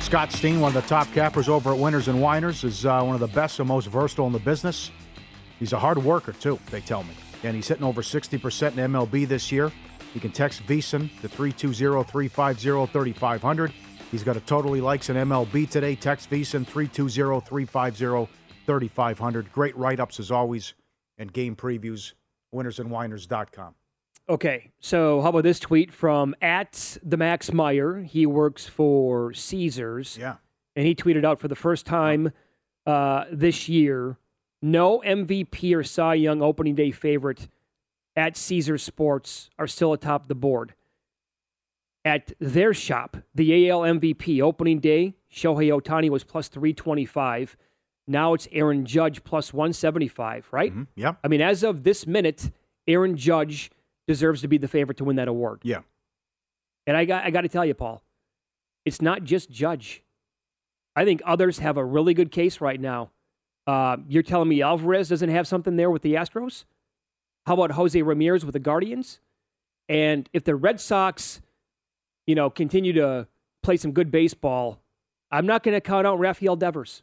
[0.00, 3.14] Scott Steen, one of the top cappers over at Winners and Whiners, is uh, one
[3.14, 4.92] of the best and most versatile in the business.
[5.58, 7.14] He's a hard worker, too, they tell me.
[7.42, 9.72] And he's hitting over 60% in MLB this year.
[10.14, 13.72] You can text VSIN to 320 350 3500.
[14.12, 15.96] He's got a total he likes in MLB today.
[15.96, 18.32] Text VSIN 320 350
[18.64, 19.52] 3500.
[19.52, 20.74] Great write ups as always
[21.18, 22.12] and game previews.
[22.54, 23.74] Winnersandwhiners.com.
[24.28, 28.02] Okay, so how about this tweet from at the Max Meyer?
[28.02, 30.16] He works for Caesars.
[30.20, 30.36] Yeah.
[30.76, 32.32] And he tweeted out for the first time
[32.86, 34.18] uh, this year
[34.62, 37.48] no MVP or Cy Young opening day favorite
[38.14, 40.74] at Caesars Sports are still atop the board.
[42.04, 47.56] At their shop, the AL MVP opening day, Shohei Ohtani was plus 325.
[48.06, 50.72] Now it's Aaron Judge plus 175, right?
[50.96, 51.14] Yeah.
[51.22, 52.50] I mean, as of this minute,
[52.88, 53.70] Aaron Judge
[54.08, 55.60] deserves to be the favorite to win that award.
[55.62, 55.80] Yeah.
[56.86, 58.02] And I got I got to tell you, Paul,
[58.84, 60.02] it's not just Judge.
[60.96, 63.10] I think others have a really good case right now.
[63.66, 66.64] Uh, you're telling me Alvarez doesn't have something there with the Astros?
[67.46, 69.20] How about Jose Ramirez with the Guardians?
[69.88, 71.40] And if the Red Sox,
[72.26, 73.28] you know, continue to
[73.62, 74.80] play some good baseball,
[75.30, 77.02] I'm not going to count out Rafael Devers.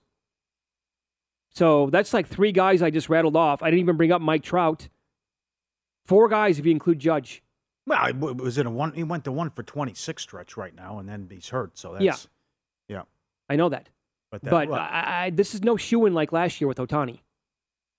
[1.53, 3.63] So that's like three guys I just rattled off.
[3.63, 4.89] I didn't even bring up Mike Trout.
[6.05, 7.43] Four guys if you include Judge.
[7.85, 8.93] Well, it was in a one.
[8.93, 11.77] He went to one for 26 stretch right now, and then he's hurt.
[11.77, 12.03] So that's.
[12.03, 12.97] Yeah.
[12.97, 13.01] Yeah.
[13.49, 13.89] I know that.
[14.29, 16.77] But, that, But well, I, I, this is no shoe in like last year with
[16.77, 17.19] Ohtani.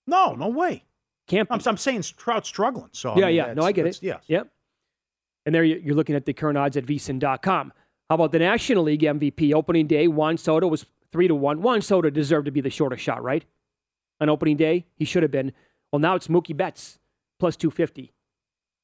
[0.06, 0.84] no, no way.
[1.26, 1.48] Can't.
[1.50, 2.90] I'm, I'm saying Trout's struggling.
[2.92, 3.54] So I yeah, mean, yeah.
[3.54, 4.02] No, I get it.
[4.02, 4.18] Yeah.
[4.28, 4.48] Yep.
[5.46, 7.72] And there you- you're looking at the current odds at vsin.com.
[8.08, 10.06] How about the National League MVP opening day?
[10.08, 11.62] Juan Soto was three to one.
[11.62, 13.44] Juan Soto deserved to be the shortest shot, right?
[14.20, 15.52] On opening day, he should have been.
[15.92, 16.98] Well, now it's Mookie Betts
[17.38, 18.12] plus 250.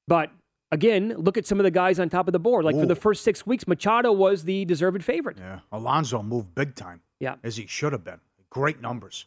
[0.07, 0.31] But
[0.71, 2.65] again, look at some of the guys on top of the board.
[2.65, 5.39] Like for the first six weeks, Machado was the deserved favorite.
[5.39, 5.61] Yeah.
[5.73, 7.01] Alonso moved big time.
[7.21, 7.37] Yeah.
[7.43, 8.21] As he should have been.
[8.51, 9.27] Great numbers.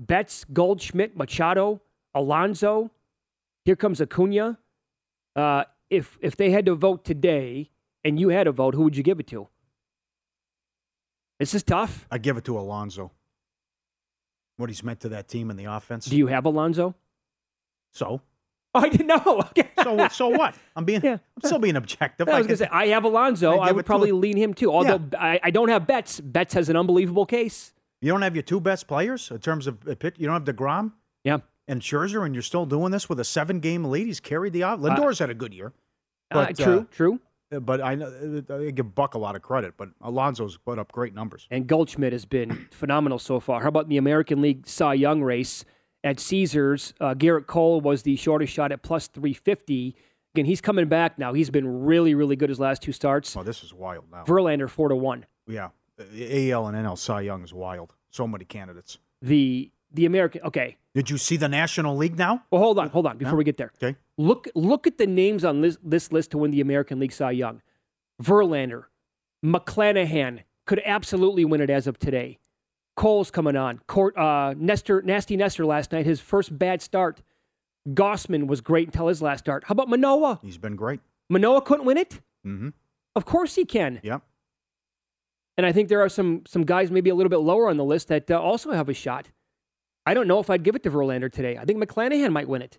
[0.00, 1.80] Betts, Goldschmidt, Machado,
[2.14, 2.90] Alonso.
[3.64, 4.58] Here comes Acuna.
[5.36, 7.70] Uh, if if they had to vote today
[8.04, 9.48] and you had a vote, who would you give it to?
[11.38, 12.06] This is tough.
[12.10, 13.12] I give it to Alonso.
[14.56, 16.06] What he's meant to that team in the offense.
[16.06, 16.94] Do you have Alonso?
[17.92, 18.20] So.
[18.74, 19.44] Oh, I didn't know.
[19.82, 20.54] so so what?
[20.74, 21.04] I'm being.
[21.04, 22.28] I'm still being objective.
[22.28, 23.58] I was going to say I have Alonso.
[23.58, 24.72] I I, would probably lean him too.
[24.72, 26.20] Although I, I don't have Betts.
[26.20, 27.72] Betts has an unbelievable case.
[28.00, 30.16] You don't have your two best players in terms of uh, pitch.
[30.18, 30.92] You don't have Degrom.
[31.24, 31.38] Yeah.
[31.66, 34.06] And Scherzer, and you're still doing this with a seven-game lead.
[34.06, 34.80] He's carried the off.
[34.80, 35.72] Lindor's had a good year.
[36.30, 37.20] Uh, true, true.
[37.50, 39.74] But I, know- I give Buck a lot of credit.
[39.76, 41.46] But Alonso's put up great numbers.
[41.50, 43.62] And Goldschmidt has been phenomenal so far.
[43.62, 45.64] How about the American League Cy Young race
[46.04, 46.92] at Caesars?
[47.00, 49.96] Uh, Gerrit Cole was the shortest shot at plus 350.
[50.34, 51.32] Again, he's coming back now.
[51.32, 53.34] He's been really, really good his last two starts.
[53.36, 54.24] Oh, this is wild now.
[54.24, 55.24] Verlander, 4 to 1.
[55.46, 57.94] Yeah, AL and NL Cy Young is wild.
[58.10, 58.98] So many candidates.
[59.22, 60.76] The the American okay.
[60.94, 62.44] Did you see the National League now?
[62.50, 63.36] Well, hold on, hold on before Yeah.
[63.38, 63.72] we get there.
[63.82, 63.96] Okay.
[64.18, 67.30] Look look at the names on this, this list to win the American League Cy
[67.30, 67.62] Young.
[68.22, 68.84] Verlander,
[69.44, 72.38] McClanahan could absolutely win it as of today.
[72.96, 73.78] Cole's coming on.
[73.86, 77.22] Court, uh, Nestor, Nasty Nestor last night, his first bad start.
[77.88, 79.64] Gausman was great until his last start.
[79.64, 80.40] How about Manoah?
[80.42, 81.00] He's been great.
[81.30, 82.20] Manoah couldn't win it?
[82.44, 82.70] Mm-hmm.
[83.14, 84.00] Of course he can.
[84.02, 84.22] Yep.
[85.56, 87.84] And I think there are some some guys maybe a little bit lower on the
[87.84, 89.30] list that uh, also have a shot.
[90.04, 91.56] I don't know if I'd give it to Verlander today.
[91.56, 92.78] I think McClanahan might win it.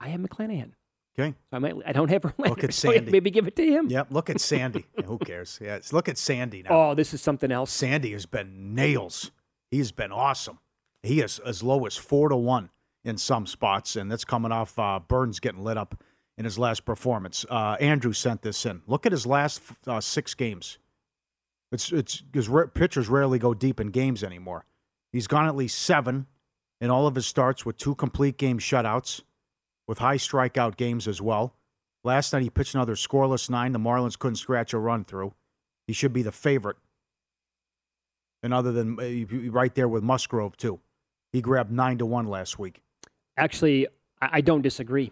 [0.00, 0.72] I have McClanahan.
[1.18, 1.34] Okay.
[1.50, 1.74] So I might.
[1.86, 2.48] I don't have Verlander.
[2.48, 3.10] Look at so Sandy.
[3.10, 3.88] maybe give it to him.
[3.88, 4.08] Yep.
[4.10, 4.86] Look at Sandy.
[5.04, 5.58] Who cares?
[5.62, 5.92] Yes.
[5.92, 6.70] Look at Sandy now.
[6.90, 7.70] Oh, this is something else.
[7.70, 9.30] Sandy has been nails.
[9.70, 10.58] He's been awesome.
[11.02, 12.70] He is as low as four to one
[13.04, 16.02] in some spots, and that's coming off uh, Burnes getting lit up
[16.36, 17.44] in his last performance.
[17.48, 18.82] Uh, Andrew sent this in.
[18.86, 20.78] Look at his last uh, six games.
[21.72, 24.64] It's it's because pitchers rarely go deep in games anymore.
[25.12, 26.26] He's gone at least seven
[26.80, 29.22] in all of his starts with two complete game shutouts,
[29.90, 31.52] with high strikeout games as well.
[32.04, 33.72] Last night he pitched another scoreless nine.
[33.72, 35.34] The Marlins couldn't scratch a run through.
[35.88, 36.76] He should be the favorite.
[38.44, 40.78] And other than uh, right there with Musgrove too,
[41.32, 42.82] he grabbed nine to one last week.
[43.36, 43.88] Actually,
[44.22, 45.10] I, I don't disagree.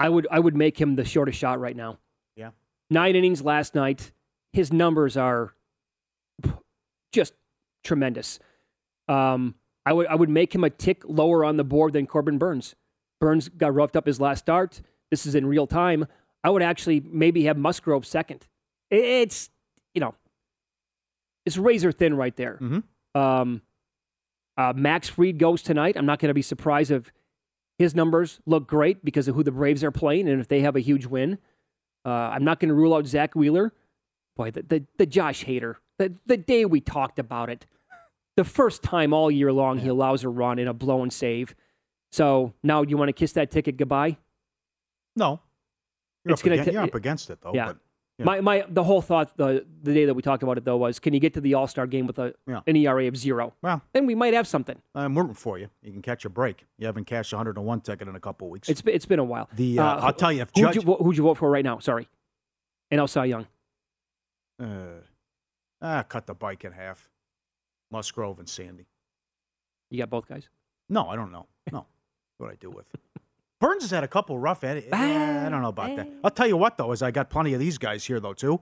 [0.00, 1.98] I would I would make him the shortest shot right now.
[2.34, 2.50] Yeah.
[2.90, 4.10] Nine innings last night.
[4.52, 5.54] His numbers are
[7.12, 7.34] just
[7.84, 8.40] tremendous.
[9.06, 9.54] Um,
[9.86, 12.74] I would I would make him a tick lower on the board than Corbin Burnes.
[13.20, 14.80] Burnes got roughed up his last start.
[15.10, 16.06] This is in real time.
[16.44, 18.46] I would actually maybe have Musgrove second.
[18.90, 19.50] It's
[19.94, 20.14] you know,
[21.44, 22.58] it's razor thin right there.
[23.14, 23.62] Um,
[24.56, 25.96] uh, Max Fried goes tonight.
[25.96, 27.10] I'm not going to be surprised if
[27.78, 30.76] his numbers look great because of who the Braves are playing and if they have
[30.76, 31.38] a huge win.
[32.04, 33.72] Uh, I'm not going to rule out Zack Wheeler.
[34.36, 37.66] Boy, the, the, the Josh Hader, the, the day we talked about it,
[38.36, 41.54] the first time all year long he allows a run in a blown save.
[42.12, 44.16] So now you want to kiss that ticket goodbye?
[45.16, 45.40] No,
[46.24, 47.52] you're, It's up, gonna against, you're up against it though.
[47.54, 47.66] yeah.
[47.66, 47.76] But,
[48.18, 48.24] yeah.
[48.24, 50.98] My my the whole thought the the day that we talked about it though was
[50.98, 52.60] can you get to the All Star game with a Yeah.
[52.66, 53.54] an ERA of zero?
[53.62, 54.76] Well, then we might have something.
[54.94, 55.68] I'm rooting for you.
[55.82, 56.66] You can catch a break.
[56.78, 58.68] You haven't cashed a 101 ticket in a couple weeks.
[58.68, 59.48] It's been, it's been a while.
[59.54, 61.78] The, uh, I'll tell you, if who'd you, who'd you vote for right now?
[61.78, 62.08] Sorry,
[62.90, 63.46] and Cy Young.
[64.60, 65.02] Uh,
[65.80, 67.08] ah, cut the bike in half.
[67.92, 68.86] Musgrove and Sandy.
[69.90, 70.48] You got both guys.
[70.88, 71.46] No, I don't know.
[71.72, 71.86] No,
[72.38, 72.86] what I do with.
[73.60, 74.62] Burnes has had a couple rough.
[74.64, 76.08] Ed- eh, I don't know about that.
[76.22, 78.60] I'll tell you what though, is I got plenty of these guys here though too.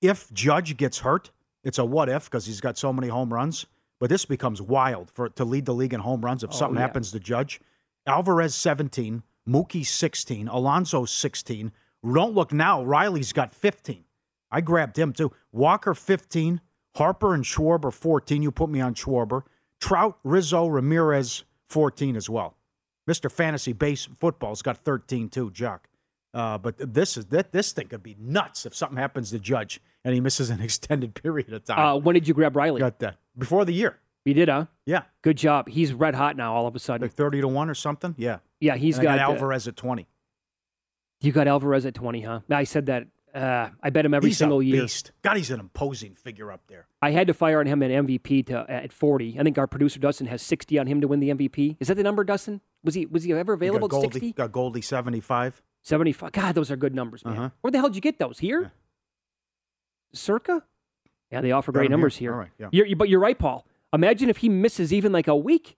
[0.00, 1.30] If Judge gets hurt,
[1.64, 3.66] it's a what if because he's got so many home runs.
[4.00, 6.76] But this becomes wild for to lead the league in home runs if Oh, something
[6.76, 6.82] yeah.
[6.82, 7.60] happens to Judge.
[8.06, 11.72] Alvarez 17, Mookie 16, Alonso 16.
[12.04, 12.82] Don't look now.
[12.84, 14.04] Riley's got 15.
[14.50, 15.32] I grabbed him too.
[15.52, 16.60] Walker 15,
[16.96, 18.40] Harper and Schwarber 14.
[18.40, 19.42] You put me on Schwarber.
[19.80, 22.54] Trout, Rizzo, Ramirez 14 as well.
[23.08, 23.30] Mr.
[23.30, 25.88] Fantasy Base Football's got 13 too, Jock.
[26.34, 29.80] Uh, but this is that this thing could be nuts if something happens to Judge
[30.04, 31.78] and he misses an extended period of time.
[31.78, 32.80] Uh, when did you grab Riley?
[32.80, 33.98] Got that before the year.
[34.24, 34.66] You did, huh?
[34.84, 35.68] Yeah, Good job.
[35.70, 36.54] He's red hot now.
[36.54, 38.14] All of a sudden, like 30 to one or something.
[38.18, 40.06] Yeah, yeah, he's And I got, uh, Alvarez at 20.
[41.20, 42.40] You got Alvarez at twenty, huh?
[42.50, 43.06] I said that.
[43.34, 44.82] Uh, I bet him every he's single year.
[44.82, 45.12] beast.
[45.22, 46.86] God, he's an imposing figure up there.
[47.02, 49.36] I had to fire on him at MVP to at forty.
[49.38, 51.76] I think our producer Dustin has sixty on him to win the MVP.
[51.80, 52.60] Is that the number, Dustin?
[52.84, 54.32] Was he was he ever available got at Goldie, sixty?
[54.32, 55.62] got Goldie 75.
[55.82, 56.32] 75.
[56.32, 57.34] God, those are good numbers, man.
[57.36, 57.50] Uh-huh.
[57.60, 58.38] Where the hell did you get those?
[58.40, 58.72] Here?
[60.12, 60.64] Circa?
[61.30, 62.32] Yeah, they offer Got great numbers here.
[62.32, 62.38] here.
[62.40, 62.68] Right, yeah.
[62.72, 63.66] You're, you- but you're right, Paul.
[63.92, 65.76] Imagine if he misses even like a week.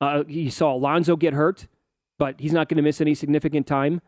[0.00, 1.66] Uh, you saw Alonso get hurt,
[2.18, 4.00] but he's not going to miss any significant time.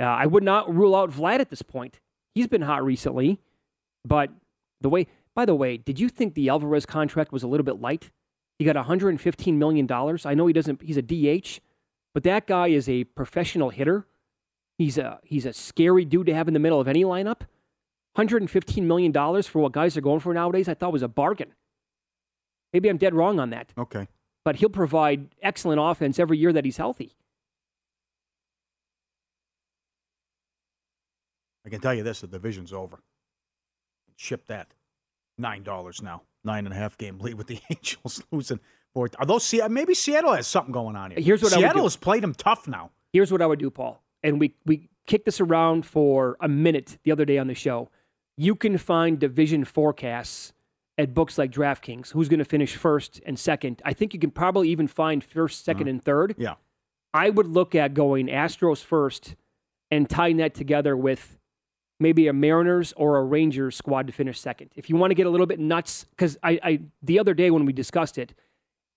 [0.00, 2.00] Uh, I would not rule out Vlad at this point.
[2.34, 3.38] He's been hot recently,
[4.04, 4.30] but
[4.80, 5.06] the way.
[5.34, 8.10] By the way, did you think the Alvarez contract was a little bit light?
[8.58, 10.24] He got 115 million dollars.
[10.26, 10.82] I know he doesn't.
[10.82, 11.60] He's a DH,
[12.14, 14.06] but that guy is a professional hitter.
[14.78, 17.40] He's a he's a scary dude to have in the middle of any lineup.
[18.14, 20.68] 115 million dollars for what guys are going for nowadays.
[20.68, 21.54] I thought was a bargain.
[22.72, 23.72] Maybe I'm dead wrong on that.
[23.76, 24.08] Okay.
[24.44, 27.14] But he'll provide excellent offense every year that he's healthy.
[31.64, 32.98] I can tell you this: the division's over.
[34.16, 34.74] Ship that.
[35.38, 36.22] Nine dollars now.
[36.44, 38.60] Nine and a half game lead with the Angels losing.
[38.94, 39.08] Four.
[39.18, 41.20] Are those Se- maybe Seattle has something going on here?
[41.20, 42.90] Here's what I would Seattle has played them tough now.
[43.12, 44.02] Here's what I would do, Paul.
[44.22, 47.88] And we we kicked this around for a minute the other day on the show.
[48.36, 50.52] You can find division forecasts
[50.98, 52.12] at books like DraftKings.
[52.12, 53.82] Who's going to finish first and second?
[53.84, 55.88] I think you can probably even find first, 2nd uh-huh.
[55.88, 56.34] and third.
[56.38, 56.54] Yeah.
[57.14, 59.36] I would look at going Astros first
[59.90, 61.38] and tying that together with
[62.02, 64.70] maybe a Mariners or a Rangers squad to finish second.
[64.76, 67.50] If you want to get a little bit nuts, because I, I the other day
[67.50, 68.34] when we discussed it,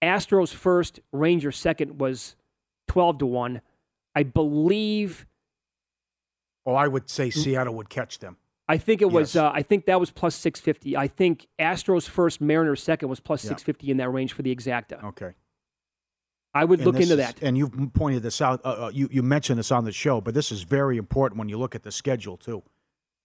[0.01, 2.36] Astros first, Rangers second was
[2.88, 3.62] twelve to one.
[4.16, 5.26] I believe.
[6.66, 8.38] Oh, I would say Seattle would catch them.
[8.68, 9.36] I think it was.
[9.36, 9.43] Yes.
[9.43, 10.97] Uh, I think that was plus six fifty.
[10.97, 13.49] I think Astros first, Mariners second was plus Yeah.
[13.49, 15.03] six fifty in that range for the exacta.
[15.03, 15.34] Okay.
[16.53, 17.41] I would And look into is- that.
[17.43, 18.62] And you've pointed this out.
[18.66, 21.49] Uh, uh, you you mentioned this on the show, but this is very important when
[21.49, 22.64] you look at the schedule too,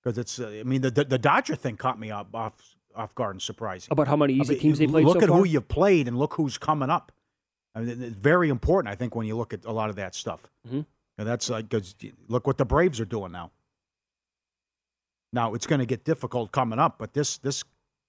[0.03, 0.39] because it's.
[0.39, 2.55] Uh, I mean, the, the the Dodger thing caught me off off,
[2.95, 3.89] off guard and surprising.
[3.91, 5.39] About how many I easy mean, teams they played Look so at far?
[5.39, 7.13] who you've played and look who's coming up.
[7.75, 10.15] I mean, it's very important, I think, when you look at a lot of that
[10.15, 10.43] stuff.
[10.69, 10.85] Mhm.
[11.19, 11.95] And that's like, 'cause
[12.29, 13.51] look what the Braves are doing now.
[15.33, 17.63] Now it's going to get difficult coming up, but this this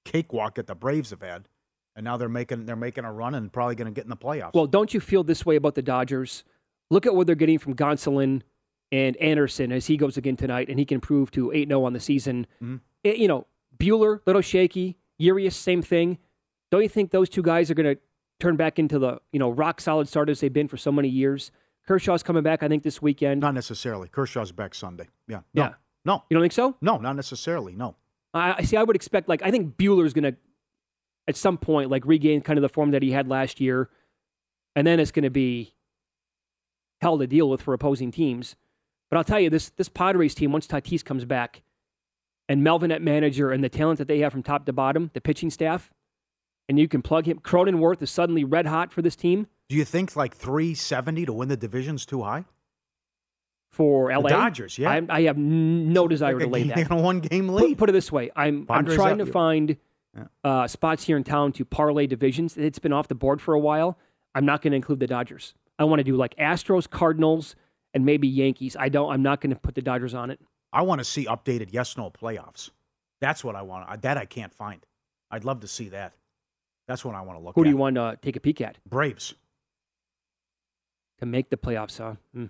[0.05, 1.47] cakewalk that the Braves have had,
[1.95, 4.17] and now they're making they're making a run and probably going to get in the
[4.17, 4.53] playoffs.
[4.53, 6.43] Well, don't you feel this way about the Dodgers?
[6.89, 8.41] Look at what they're getting from Gonsolin
[8.91, 11.93] and Anderson as he goes again tonight, and he can improve to 8 0 on
[11.93, 12.45] the season.
[12.61, 12.77] Mm-hmm.
[13.05, 14.97] Eh, you know, Buehler, little shaky.
[15.17, 16.17] Urias, same thing.
[16.71, 18.01] Don't you think those two guys are going to
[18.39, 21.51] turn back into the you know rock solid starters they've been for so many years?
[21.87, 23.41] Kershaw's coming back, I think, this weekend.
[23.41, 24.07] Not necessarily.
[24.07, 25.07] Kershaw's back Sunday.
[25.27, 25.41] Yeah.
[25.53, 25.63] No.
[25.63, 25.73] Yeah.
[26.05, 26.23] No.
[26.29, 26.75] You don't think so?
[26.81, 27.73] No, not necessarily.
[27.73, 27.95] No.
[28.33, 28.77] I I see.
[28.77, 30.35] I would expect like I think Buehler's going to
[31.27, 33.89] at some point like regain kind of the form that he had last year,
[34.75, 35.73] and then it's going to be
[37.01, 38.55] hell to deal with for opposing teams.
[39.11, 41.61] But I'll tell you this: this Padres team, once Tatis comes back,
[42.49, 45.21] and Melvin at manager, and the talent that they have from top to bottom, the
[45.21, 45.91] pitching staff,
[46.67, 47.39] and you can plug him.
[47.39, 51.49] Cronenworth is suddenly red hot for this team Do you think like 370 to win
[51.49, 52.45] the division's too high?
[53.69, 54.29] for The LA.
[54.29, 54.91] Dodgers, yeah.
[54.91, 56.91] I, I have no desire Like to lay game- that.
[56.91, 57.77] a one game Put, lead.
[57.77, 59.77] put it this way: I'm I'm trying to find
[60.43, 62.57] uh, spots here in town to parlay divisions.
[62.57, 63.97] It's been off the board for a while.
[64.35, 65.53] I'm not going to include the Dodgers.
[65.79, 67.55] I want to do like Astros, Cardinals,
[67.93, 68.75] and maybe Yankees.
[68.79, 69.11] I don't.
[69.11, 70.39] I'm not going to put the Dodgers on it.
[70.73, 72.69] I want to see updated yes no playoffs.
[73.19, 74.01] That's what I want.
[74.01, 74.85] That I can't find.
[75.29, 76.13] I'd love to see that.
[76.87, 77.55] That's what I want to look at.
[77.55, 77.65] Who at.
[77.65, 79.35] do you want to take a peek at Braves.
[81.19, 81.99] to make the playoffs?
[81.99, 82.15] Huh?
[82.33, 82.45] Hmm.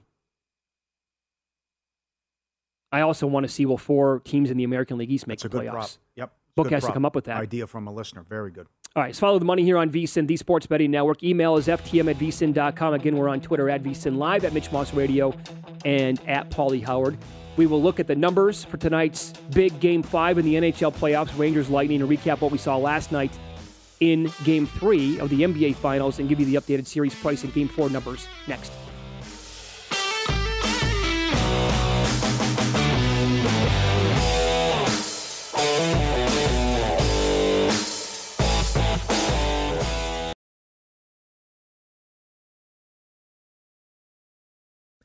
[2.92, 5.50] I also want to see will four teams in the American League East make a
[5.50, 5.98] the playoffs?
[6.16, 6.34] Yep.
[6.56, 7.38] Book has to come up with that.
[7.38, 8.24] Idea from a listener.
[8.28, 8.68] Very good.
[8.94, 11.24] All right, let's follow the money here on VSIN, the Sports Betting Network.
[11.24, 12.94] Email is ftm at vsin.com.
[12.94, 15.34] Again, we're on Twitter at vsin live, at Mitch Moss Radio,
[15.86, 17.18] and at Paulie Howard.
[17.56, 21.38] We will look at the numbers for tonight's big Game 5 in the NHL playoffs,
[21.38, 23.32] Rangers Lightning, and recap what we saw last night
[24.02, 27.54] in Game 3 of the NBA Finals and give you the updated series price and
[27.54, 28.74] Game 4 numbers next.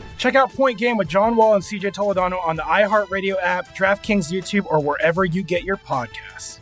[0.21, 4.31] Check out Point Game with John Wall and CJ Toledano on the iHeartRadio app, DraftKings
[4.31, 6.59] YouTube, or wherever you get your podcasts.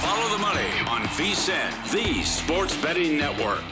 [0.00, 3.62] Follow the money on VSIN, the sports betting network.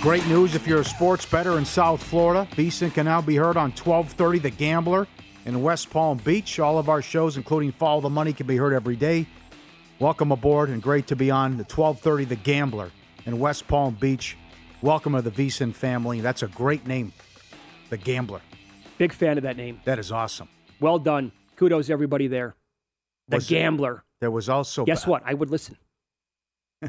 [0.00, 2.48] Great news if you're a sports bettor in South Florida.
[2.56, 5.06] VSIN can now be heard on 1230 The Gambler
[5.44, 6.58] in West Palm Beach.
[6.58, 9.26] All of our shows, including Follow the Money, can be heard every day.
[9.98, 12.90] Welcome aboard and great to be on the 1230 The Gambler
[13.26, 14.36] in West Palm Beach.
[14.82, 16.20] Welcome to the VSIN family.
[16.20, 17.12] That's a great name,
[17.90, 18.40] The Gambler.
[18.98, 19.80] Big fan of that name.
[19.84, 20.48] That is awesome.
[20.80, 21.32] Well done.
[21.56, 22.54] Kudos everybody there.
[23.28, 24.04] The Was- Gambler.
[24.20, 25.22] There was also Guess what?
[25.24, 25.76] I would listen.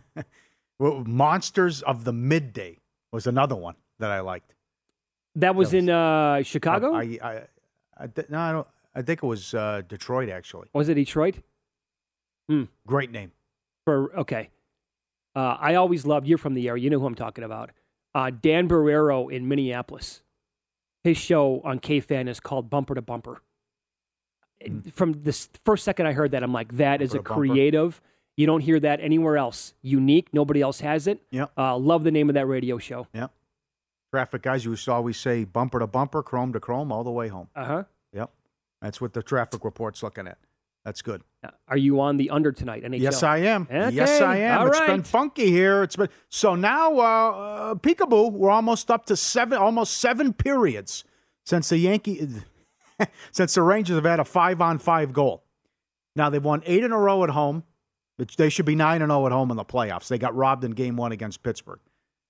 [0.78, 2.80] Well, Monsters of the Midday
[3.12, 4.53] was another one that I liked.
[5.36, 6.93] That was in uh, Chicago.
[6.93, 7.41] I, I,
[7.97, 8.67] I, thi- no, I don't.
[8.93, 10.67] I think it was uh, Detroit actually.
[10.73, 11.35] was it Detroit?
[12.49, 12.63] Hmm.
[12.87, 13.31] Great name.
[13.85, 14.49] For okay.
[15.35, 16.27] Uh, I always loved.
[16.27, 16.81] You're from the area.
[16.83, 17.71] You know who I'm talking about.
[18.13, 20.21] Uh, Dan Barreiro in Minneapolis.
[21.03, 23.41] His show on KFan is called Bumper to Bumper.
[24.93, 25.33] From the
[25.65, 28.01] first second I heard that, I'm like, that is Bumper a creative.
[28.37, 29.73] You don't hear that anywhere else.
[29.81, 30.29] Unique.
[30.33, 31.21] Nobody else has it.
[31.31, 31.51] Yep.
[31.57, 33.07] Uh, love the name of that radio show.
[33.13, 33.31] Yep.
[34.16, 37.11] Traffic guys, you used to always say bumper to bumper, chrome to chrome, all the
[37.11, 37.49] way home.
[37.53, 37.84] Uh huh.
[38.13, 38.32] Yep.
[38.82, 40.38] That's what the traffic report's looking at.
[40.86, 41.22] That's good.
[41.68, 42.84] Are you on the under tonight?
[42.84, 42.99] NHL?
[43.01, 43.63] Yes, I am.
[43.70, 43.93] Okay.
[43.93, 44.61] Yes, I am.
[44.61, 44.88] All It's right.
[44.88, 45.84] been funky here.
[45.84, 46.93] It's been so now.
[46.97, 48.32] Uh, uh, peekaboo.
[48.32, 51.03] We're almost up to seven, almost seven periods
[51.43, 52.26] since the Yankee,
[53.34, 55.43] since the Rangers have had a five-on-five goal.
[56.16, 57.63] Now they've won eight in a row at home.
[58.16, 60.07] Which They should be nine and zero at home in the playoffs.
[60.07, 61.82] They got robbed in Game One against Pittsburgh.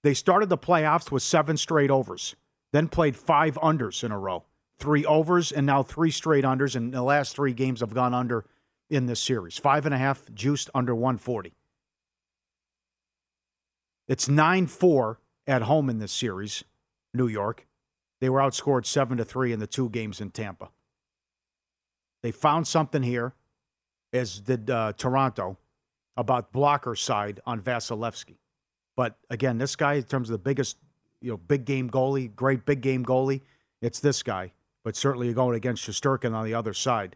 [0.06, 2.36] They started the playoffs with seven straight overs,
[2.72, 4.44] then played five unders in a row,
[4.78, 6.76] three overs, and now three straight unders.
[6.76, 8.46] And the last three games have gone under
[8.88, 9.58] in this series.
[9.58, 11.56] Five and a half juiced under 140.
[14.08, 16.64] It's 9 4 at home in this series,
[17.12, 17.66] New York.
[18.22, 20.70] They were outscored 7 to 3 in the two games in Tampa.
[22.22, 23.34] They found something here,
[24.14, 25.58] as did uh, Toronto,
[26.16, 28.38] about blocker side on Vasilevskiy.
[28.96, 30.78] But again, this guy, in terms of the biggest,
[31.22, 33.42] you know, big game goalie, great big game goalie,
[33.82, 34.54] it's this guy.
[34.84, 37.16] But certainly you're going against Shesterkin on the other side.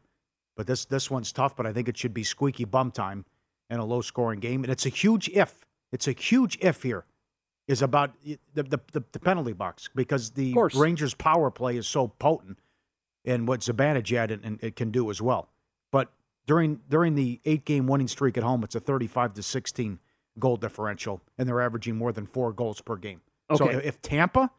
[0.55, 3.25] But this this one's tough, but I think it should be squeaky bum time
[3.69, 4.63] in a low scoring game.
[4.63, 5.65] And it's a huge if.
[5.91, 7.05] It's a huge if here
[7.67, 10.53] is about the the, the, the penalty box because the.
[10.75, 12.59] Rangers power play is so potent
[13.23, 15.49] and what Zibanejad and, and it can do as well.
[15.91, 16.11] But
[16.45, 19.99] during during the eight game winning streak at home, it's a 35 to 16
[20.39, 23.21] goal differential, and they're averaging more than four goals per game.
[23.55, 24.51] So if Tampa,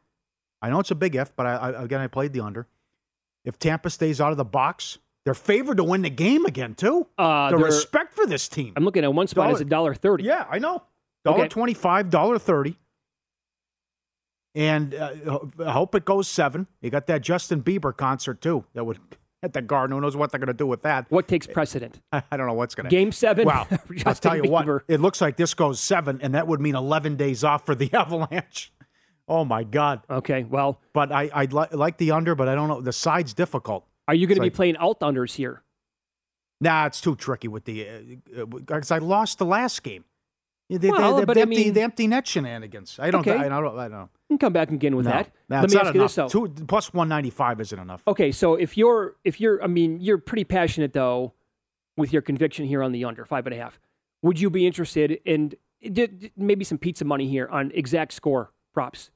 [0.61, 2.66] I know it's a big if, but I, I, again I played the under.
[3.45, 7.07] If Tampa stays out of the box, they're favored to win the game again too.
[7.16, 8.72] Uh, the respect for this team.
[8.76, 9.51] I'm looking at one spot.
[9.51, 10.24] It's a dollar thirty.
[10.24, 10.83] Yeah, I know.
[11.24, 11.49] Dollar Okay.
[11.49, 12.76] twenty-five, dollar thirty.
[14.55, 16.66] And uh, I hope it goes seven.
[16.81, 18.64] You got that Justin Bieber concert too.
[18.74, 18.99] That would
[19.43, 19.95] at the Garden.
[19.97, 21.07] Who knows what they're going to do with that?
[21.11, 22.01] What takes precedent?
[22.12, 23.47] I, I don't know what's going to Game seven.
[23.47, 23.66] Wow,
[24.07, 24.66] I'll tell you Bieber.
[24.66, 24.82] what.
[24.88, 27.93] It looks like this goes seven, and that would mean eleven days off for the
[27.95, 28.72] Avalanche.
[29.28, 30.03] Oh my God.
[30.11, 32.80] Okay, well, but I I li- like the under, but I don't know.
[32.80, 33.86] The side's difficult.
[34.09, 35.62] Are you going to be like- playing alt unders here?
[36.62, 40.05] Nah, it's too tricky with the uh, uh, because I lost the last game.
[40.71, 42.99] The, the- Well, the- but the I empty, mean- the empty net shenanigans.
[43.01, 43.27] I don't.
[43.27, 43.37] Okay.
[43.37, 43.77] I don't.
[43.77, 43.91] I don't.
[43.91, 44.09] Know.
[44.29, 45.31] You can come back again with No, that.
[45.49, 46.29] That's Let me not ask you this though.
[46.29, 48.03] Two, plus one ninety five isn't enough.
[48.07, 51.35] Okay, so if you're if you're I mean you're pretty passionate though
[51.97, 53.81] with your conviction here on the under five and a half.
[54.23, 55.55] Would you be interested in
[56.37, 59.11] maybe some pizza money here on exact score props?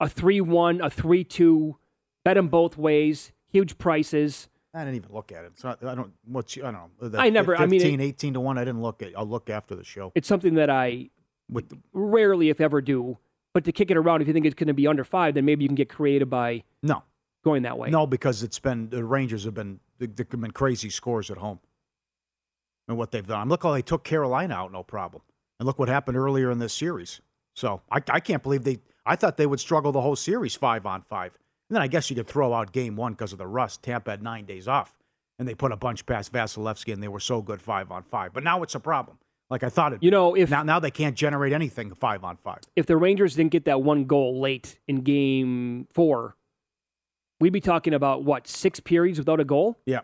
[0.00, 1.76] A three one, a three two,
[2.24, 4.48] bet them both ways, huge prices.
[4.78, 5.52] I didn't even look at it.
[5.58, 6.12] So I don't.
[6.24, 7.08] What's I don't know.
[7.08, 8.58] The I never- I mean, it- 18 to one.
[8.58, 9.12] I didn't look at.
[9.16, 10.12] I'll look after the show.
[10.14, 11.10] It's something that I
[11.50, 13.18] With the, rarely, if ever, do.
[13.54, 15.44] But to kick it around, if you think it's going to be under five, then
[15.44, 17.02] maybe you can get creative by no,
[17.42, 17.90] going that way.
[17.90, 21.58] no, because it's been the Rangers have been there have been crazy scores at home,
[22.86, 23.48] and what they've done.
[23.48, 25.22] Look how they took Carolina out, no problem,
[25.58, 27.20] and look what happened earlier in this series.
[27.54, 28.78] So I, I can't believe they.
[29.04, 31.36] I thought they would struggle the whole series five on five.
[31.68, 33.82] And then I guess you could throw out game one because of the rust.
[33.82, 34.96] Tampa had nine days off,
[35.38, 38.32] and they put a bunch past Vasilevskiy, and they were so good five on five.
[38.32, 39.18] But now it's a problem.
[39.50, 40.02] Like I thought it.
[40.02, 42.60] You know, if now now they can't generate anything five on five.
[42.76, 46.36] if the Rangers didn't get that one goal late in game four,
[47.40, 49.78] we'd be talking about what six periods without a goal.
[49.86, 50.00] Yeah.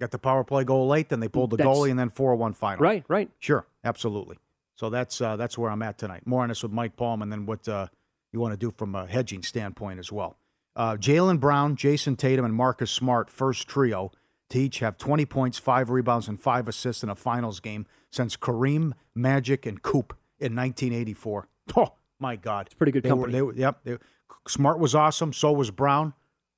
[0.00, 2.34] Got the power play goal late, then they pulled the That's- goalie, and then four
[2.36, 2.82] one final.
[2.82, 3.30] Right, right.
[3.38, 4.38] Sure, absolutely.
[4.76, 6.26] So that's uh, that's where I'm at tonight.
[6.26, 7.86] More on this with Mike Palm, and then what uh,
[8.32, 10.36] you want to do from a hedging standpoint as well.
[10.76, 14.10] Uh, Jaylen Brown, Jayson Tatum, and Marcus Smart, first trio
[14.50, 18.36] to each have 20 points, five rebounds, and five assists in a finals game since
[18.36, 21.48] Kareem, Magic, and Coop in 1984.
[21.76, 23.32] Oh my God, it's pretty good they were- company.
[23.32, 23.98] they were- yep, they-
[24.48, 25.32] Smart was awesome.
[25.32, 26.14] So was Brown.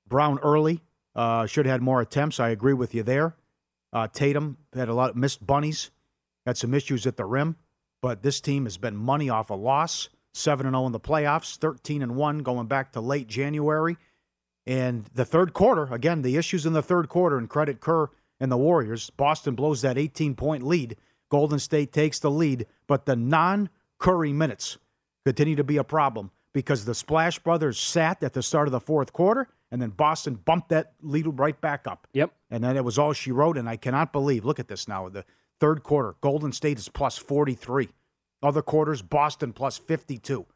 [0.09, 0.83] Brown early
[1.15, 2.39] uh, should have had more attempts.
[2.41, 3.37] I agree with you there.
[3.93, 5.91] Uh, Tatum had a lot of missed bunnies,
[6.45, 7.57] had some issues at the rim,
[8.03, 10.09] but this team has been money off a loss.
[10.37, 13.97] Seven and zero in the playoffs, thirteen and one going back to late January,
[14.67, 16.21] and the third quarter again.
[16.21, 19.09] The issues in the third quarter, and credit Kerr and the Warriors.
[19.09, 20.99] Boston blows that eighteen point lead.
[21.31, 24.77] Golden State takes the lead, but the non Curry minutes
[25.25, 28.81] continue to be a problem because the Splash Brothers sat at the start of the
[28.81, 32.07] fourth quarter, and then Boston bumped that lead right back up.
[32.13, 32.33] Yep.
[32.51, 34.45] And then it was all she wrote, and I cannot believe.
[34.45, 35.09] Look at this now.
[35.09, 35.25] The
[35.61, 37.89] third quarter, Golden State is plus 43.
[38.43, 40.47] Other quarters, Boston plus 52.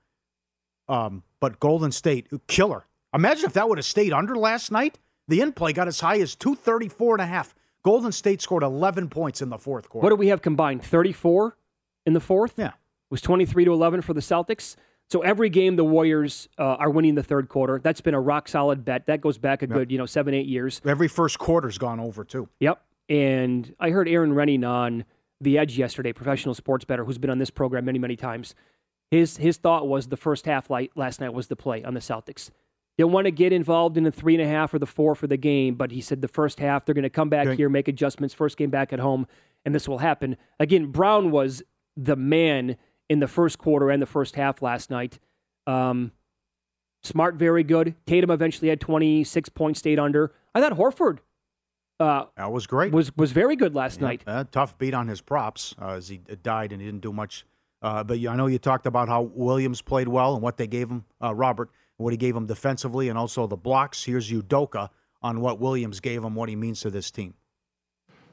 [0.89, 2.87] Um, but Golden State, killer.
[3.14, 4.99] Imagine if that would have stayed under last night.
[5.28, 7.55] The in play got as high as 234 and a half.
[7.83, 10.05] Golden State scored 11 points in the fourth quarter.
[10.05, 10.85] What do we have combined?
[10.85, 11.57] Thirty-four
[12.05, 12.55] in the fourth.
[12.59, 12.74] Yeah, it
[13.11, 14.76] was twenty-three to eleven for the Celtics.
[15.09, 17.81] So every game the Warriors uh, are winning the third quarter.
[17.83, 19.07] That's been a rock solid bet.
[19.07, 20.81] That goes back a good, you know, seven, eight years.
[20.85, 22.49] Every first quarter's gone over, too.
[22.61, 22.81] Yep.
[23.09, 25.05] And I heard Aaron Rennie on
[25.41, 28.55] The Edge yesterday, professional sports better, who's been on this program many, many times.
[29.11, 32.01] His his thought was the first half light last night was the play on the
[32.01, 32.51] Celtics.
[32.97, 35.26] Didn't want to get involved in the three and a half or the four for
[35.26, 37.88] the game, but he said the first half they're going to come back here, make
[37.88, 38.34] adjustments.
[38.34, 39.26] First game back at home,
[39.64, 40.86] and this will happen again.
[40.93, 41.62] Brown was
[41.97, 42.76] the man
[43.09, 45.18] in the first quarter and the first half last night.
[45.66, 46.12] Um,
[47.03, 47.95] Smart, very good.
[48.07, 50.34] Tatum eventually had 26 points, stayed under.
[50.55, 51.18] I thought Horford
[52.01, 52.92] uh, That was great.
[52.92, 54.22] was was very good last night.
[54.26, 57.44] Uh, tough beat on his props uh, as he died and he didn't do much.
[57.82, 60.90] Uh, but I know you talked about how Williams played well and what they gave
[60.90, 64.05] him, uh, Robert, what he gave him defensively and also the blocks.
[64.05, 64.90] Here's Udoka
[65.22, 67.34] on what Williams gave him, what he means to this team.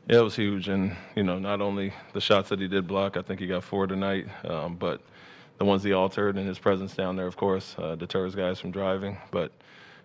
[0.10, 3.18] Yeah, it was huge, and you know, not only the shots that he did block,
[3.18, 5.02] I think he got four tonight, um, but
[5.58, 8.72] the ones he altered and his presence down there, of course, uh, deters guys from
[8.72, 9.18] driving.
[9.32, 9.52] But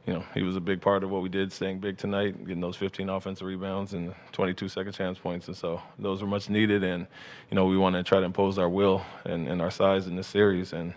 [0.07, 2.61] you know, he was a big part of what we did, staying big tonight, getting
[2.61, 6.83] those 15 offensive rebounds and 22 second chance points, and so those were much needed.
[6.83, 7.07] And
[7.51, 10.17] you know, we want to try to impose our will and, and our size in
[10.17, 10.93] this series, and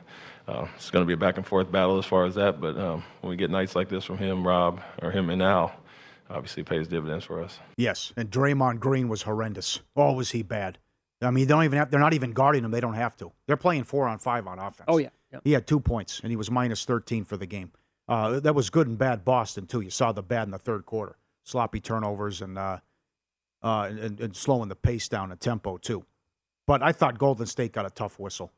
[0.47, 2.60] uh, it's going to be a back and forth battle as far as that.
[2.60, 5.72] But um, when we get nights like this from him, Rob, or him and Al,
[6.30, 7.60] obviously pays dividends for us.
[7.78, 9.82] Yes, and Draymond Green was horrendous.
[9.95, 10.80] Oh, was he bad?
[11.22, 11.91] I mean, they don't even have.
[11.91, 12.72] They're not even guarding him.
[12.72, 13.32] They don't have to.
[13.47, 14.86] They're playing four on five on offense.
[14.88, 15.39] Oh yeah, yeah.
[15.43, 17.72] He had two points, and he was minus 13 for the game.
[18.08, 19.82] Uh, that was good and bad Boston, too.
[19.82, 21.18] You saw the bad in the third quarter.
[21.43, 22.80] Sloppy turnovers and, uh,
[23.64, 26.06] uh, and, and slowing the pace down and tempo, too.
[26.68, 28.51] But I thought Golden State got a tough whistle.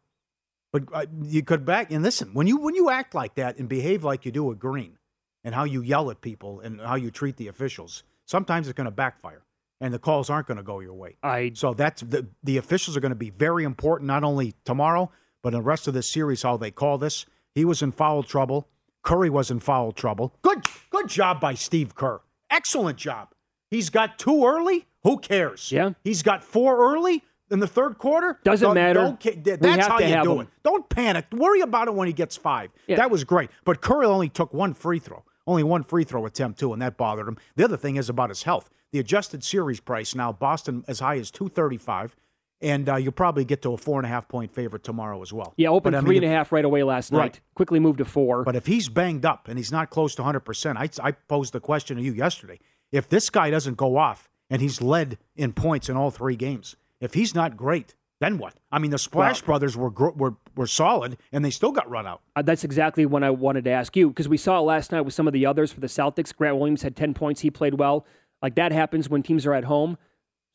[0.71, 3.69] But uh, you could back and listen when you when you act like that and
[3.69, 4.97] behave like you do with Green,
[5.43, 8.03] and how you yell at people and how you treat the officials.
[8.25, 9.43] Sometimes it's going to backfire,
[9.79, 11.15] and the calls aren't going to go your way.
[11.23, 15.09] I so that's the the officials are going to be very important not only tomorrow
[15.41, 16.41] but in the rest of this series.
[16.41, 17.25] How they call this?
[17.55, 18.67] He was in foul trouble.
[19.07, 20.33] Curry was in foul trouble.
[20.41, 22.19] Good good job by Steve Kerr.
[22.51, 23.29] Excellent job.
[23.71, 24.85] He's got two early.
[25.03, 25.71] Who cares?
[25.71, 25.91] Yeah.
[26.03, 28.37] He's got four early in the third quarter.
[28.43, 28.99] Doesn't Don't- matter.
[28.99, 30.41] don't That's how you do him.
[30.41, 30.47] it.
[30.61, 31.25] Don't panic.
[31.31, 32.69] Worry about it when he gets five.
[32.85, 32.97] Yeah.
[32.97, 33.49] That was great.
[33.63, 35.23] But Curry only took one free throw.
[35.45, 37.37] Only one free throw attempt, too, and that bothered him.
[37.55, 38.69] The other thing is about his health.
[38.91, 42.13] The adjusted series price now, Boston as high as 235
[42.61, 45.31] and uh, you'll probably get to a four and a half point favorite tomorrow as
[45.31, 45.53] well.
[45.57, 47.19] Yeah, opened But, I three mean, and a half right away last night.
[47.19, 47.41] Right.
[47.55, 48.43] Quickly moved to four.
[48.43, 51.59] But if he's banged up and he's not close to 100%, I, I posed the
[51.59, 52.59] question to you yesterday.
[52.91, 56.75] If this guy doesn't go off and he's led in points in all three games,
[56.99, 58.55] if he's not great, then what?
[58.71, 62.21] I mean, the Splash Brothers were, were were solid and they still got run out.
[62.35, 65.01] Uh, that's exactly what I wanted to ask you because we saw it last night
[65.01, 66.35] with some of the others for the Celtics.
[66.35, 67.41] Grant Williams had 10 points.
[67.41, 68.07] He played well.
[68.41, 69.97] Like that happens when teams are at home.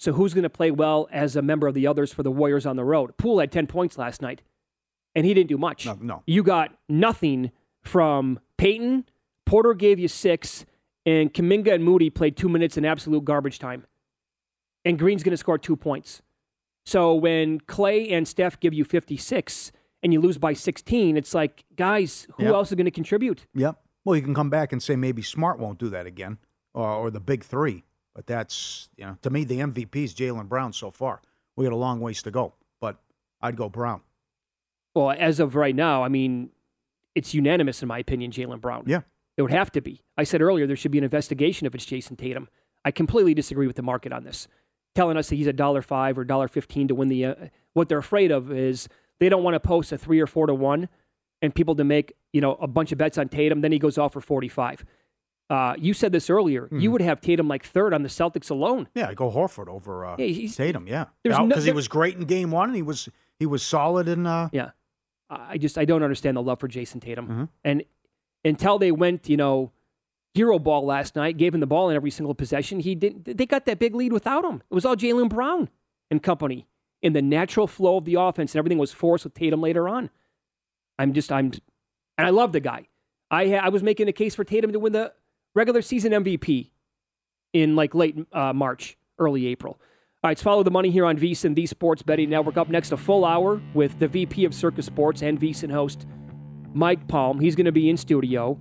[0.03, 2.67] So who's going to play well as a member of the others for the Warriors
[2.67, 3.17] on the road?
[3.19, 4.43] Poole had 10 points last night,
[5.15, 5.87] and he didn't do much.
[5.87, 6.23] No, no.
[6.27, 9.05] You got nothing from Payton.
[9.47, 10.67] Porter gave you six,
[11.07, 13.87] and Kuminga and Moody played two minutes in absolute garbage time.
[14.85, 16.21] And Green's going to score two points.
[16.85, 19.71] So when Clay and Steph give you 56
[20.03, 22.53] and you lose by 16, it's like, guys, who Yep.
[22.55, 23.47] else is going to contribute?
[23.55, 23.81] Yep.
[24.05, 26.39] Well, you can come back and say maybe Smart won't do that again,
[26.75, 27.85] or, or the big three.
[28.15, 31.23] But that's you know, to me, the MVP is Jaylen Brown so far.
[31.57, 32.99] We got a long ways to go, but
[33.41, 34.03] I'd go Brown.
[34.95, 36.51] Well, as of right now, I mean,
[37.15, 38.85] it's unanimous in my opinion, Jaylen Brown.
[38.87, 39.03] Yeah.
[39.37, 40.03] It would have to be.
[40.17, 42.49] I said earlier there should be an investigation if it's Jayson Tatum.
[42.85, 44.49] I completely disagree with the market on this.
[44.95, 47.25] Telling us that he's a dollar five or dollar fifteen to win the.
[47.25, 47.35] Uh,
[47.73, 48.89] what they're afraid of is
[49.21, 50.89] they don't want to post a three or four to one,
[51.41, 53.63] and people to make you know a bunch of bets on Tatum.
[53.63, 54.85] Then he goes off for forty five.
[55.53, 56.67] Uh, you said this earlier.
[56.73, 56.93] You Mhm.
[56.95, 58.89] would have Tatum like third on the Celtics alone.
[58.95, 60.87] Yeah, I go Horford over uh, Yeah, Tatum.
[60.89, 62.71] Yeah, because no- he was great in game one.
[62.71, 64.27] And he was he was solid in.
[64.27, 64.71] Uh, Yeah.
[65.29, 67.27] I just I don't understand the love for Jayson Tatum.
[67.29, 67.49] Mhm.
[67.65, 67.85] And
[68.45, 69.73] until they went, you know,
[70.35, 73.45] hero ball last night, gave him the ball in every single possession, he didn't they
[73.45, 74.63] got that big lead without him.
[74.71, 75.69] It was all Jaylen Brown
[76.11, 76.67] and company.
[77.03, 80.09] In the natural flow of the offense and everything was forced with Tatum later on.
[80.99, 81.53] I'm just I'm
[82.17, 82.87] and I love the guy.
[83.31, 85.13] I ha- I was making a case for Tatum to win the
[85.55, 86.71] regular season MVP
[87.53, 89.79] in like late uh, March, early April.
[90.25, 92.57] All right, it's follow the money here on VSiN, the Sports Betting Network.
[92.57, 96.07] Up next, a full hour with the VP of Circa Sports and VSiN host
[96.73, 97.41] Mike Palm.
[97.41, 98.59] He's going to be in studio.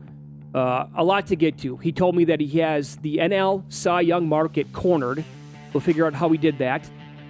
[0.55, 1.77] Uh, a lot to get to.
[1.77, 5.23] He told me that he has the NL Cy Young market cornered.
[5.71, 6.89] We'll figure out how he did that.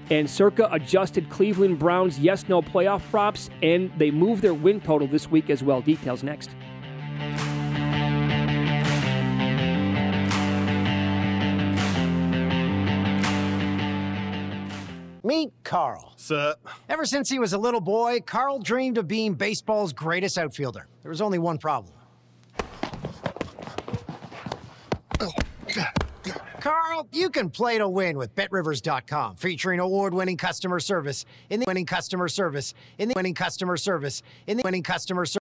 [0.10, 5.08] And Circa adjusted Cleveland Browns yes no playoff props, and they moved their win total
[5.08, 5.82] this week as well.
[5.82, 6.50] Details next.
[15.32, 16.12] Meet Carl.
[16.18, 16.60] Sup?
[16.90, 20.88] Ever since he was a little boy, Carl dreamed of being baseball's greatest outfielder.
[21.04, 21.94] There was only one problem.
[26.60, 31.86] Carl, you can play to win with BetRivers.com, featuring award-winning customer service in the winning
[31.86, 35.41] customer service in the winning customer service in the winning customer service.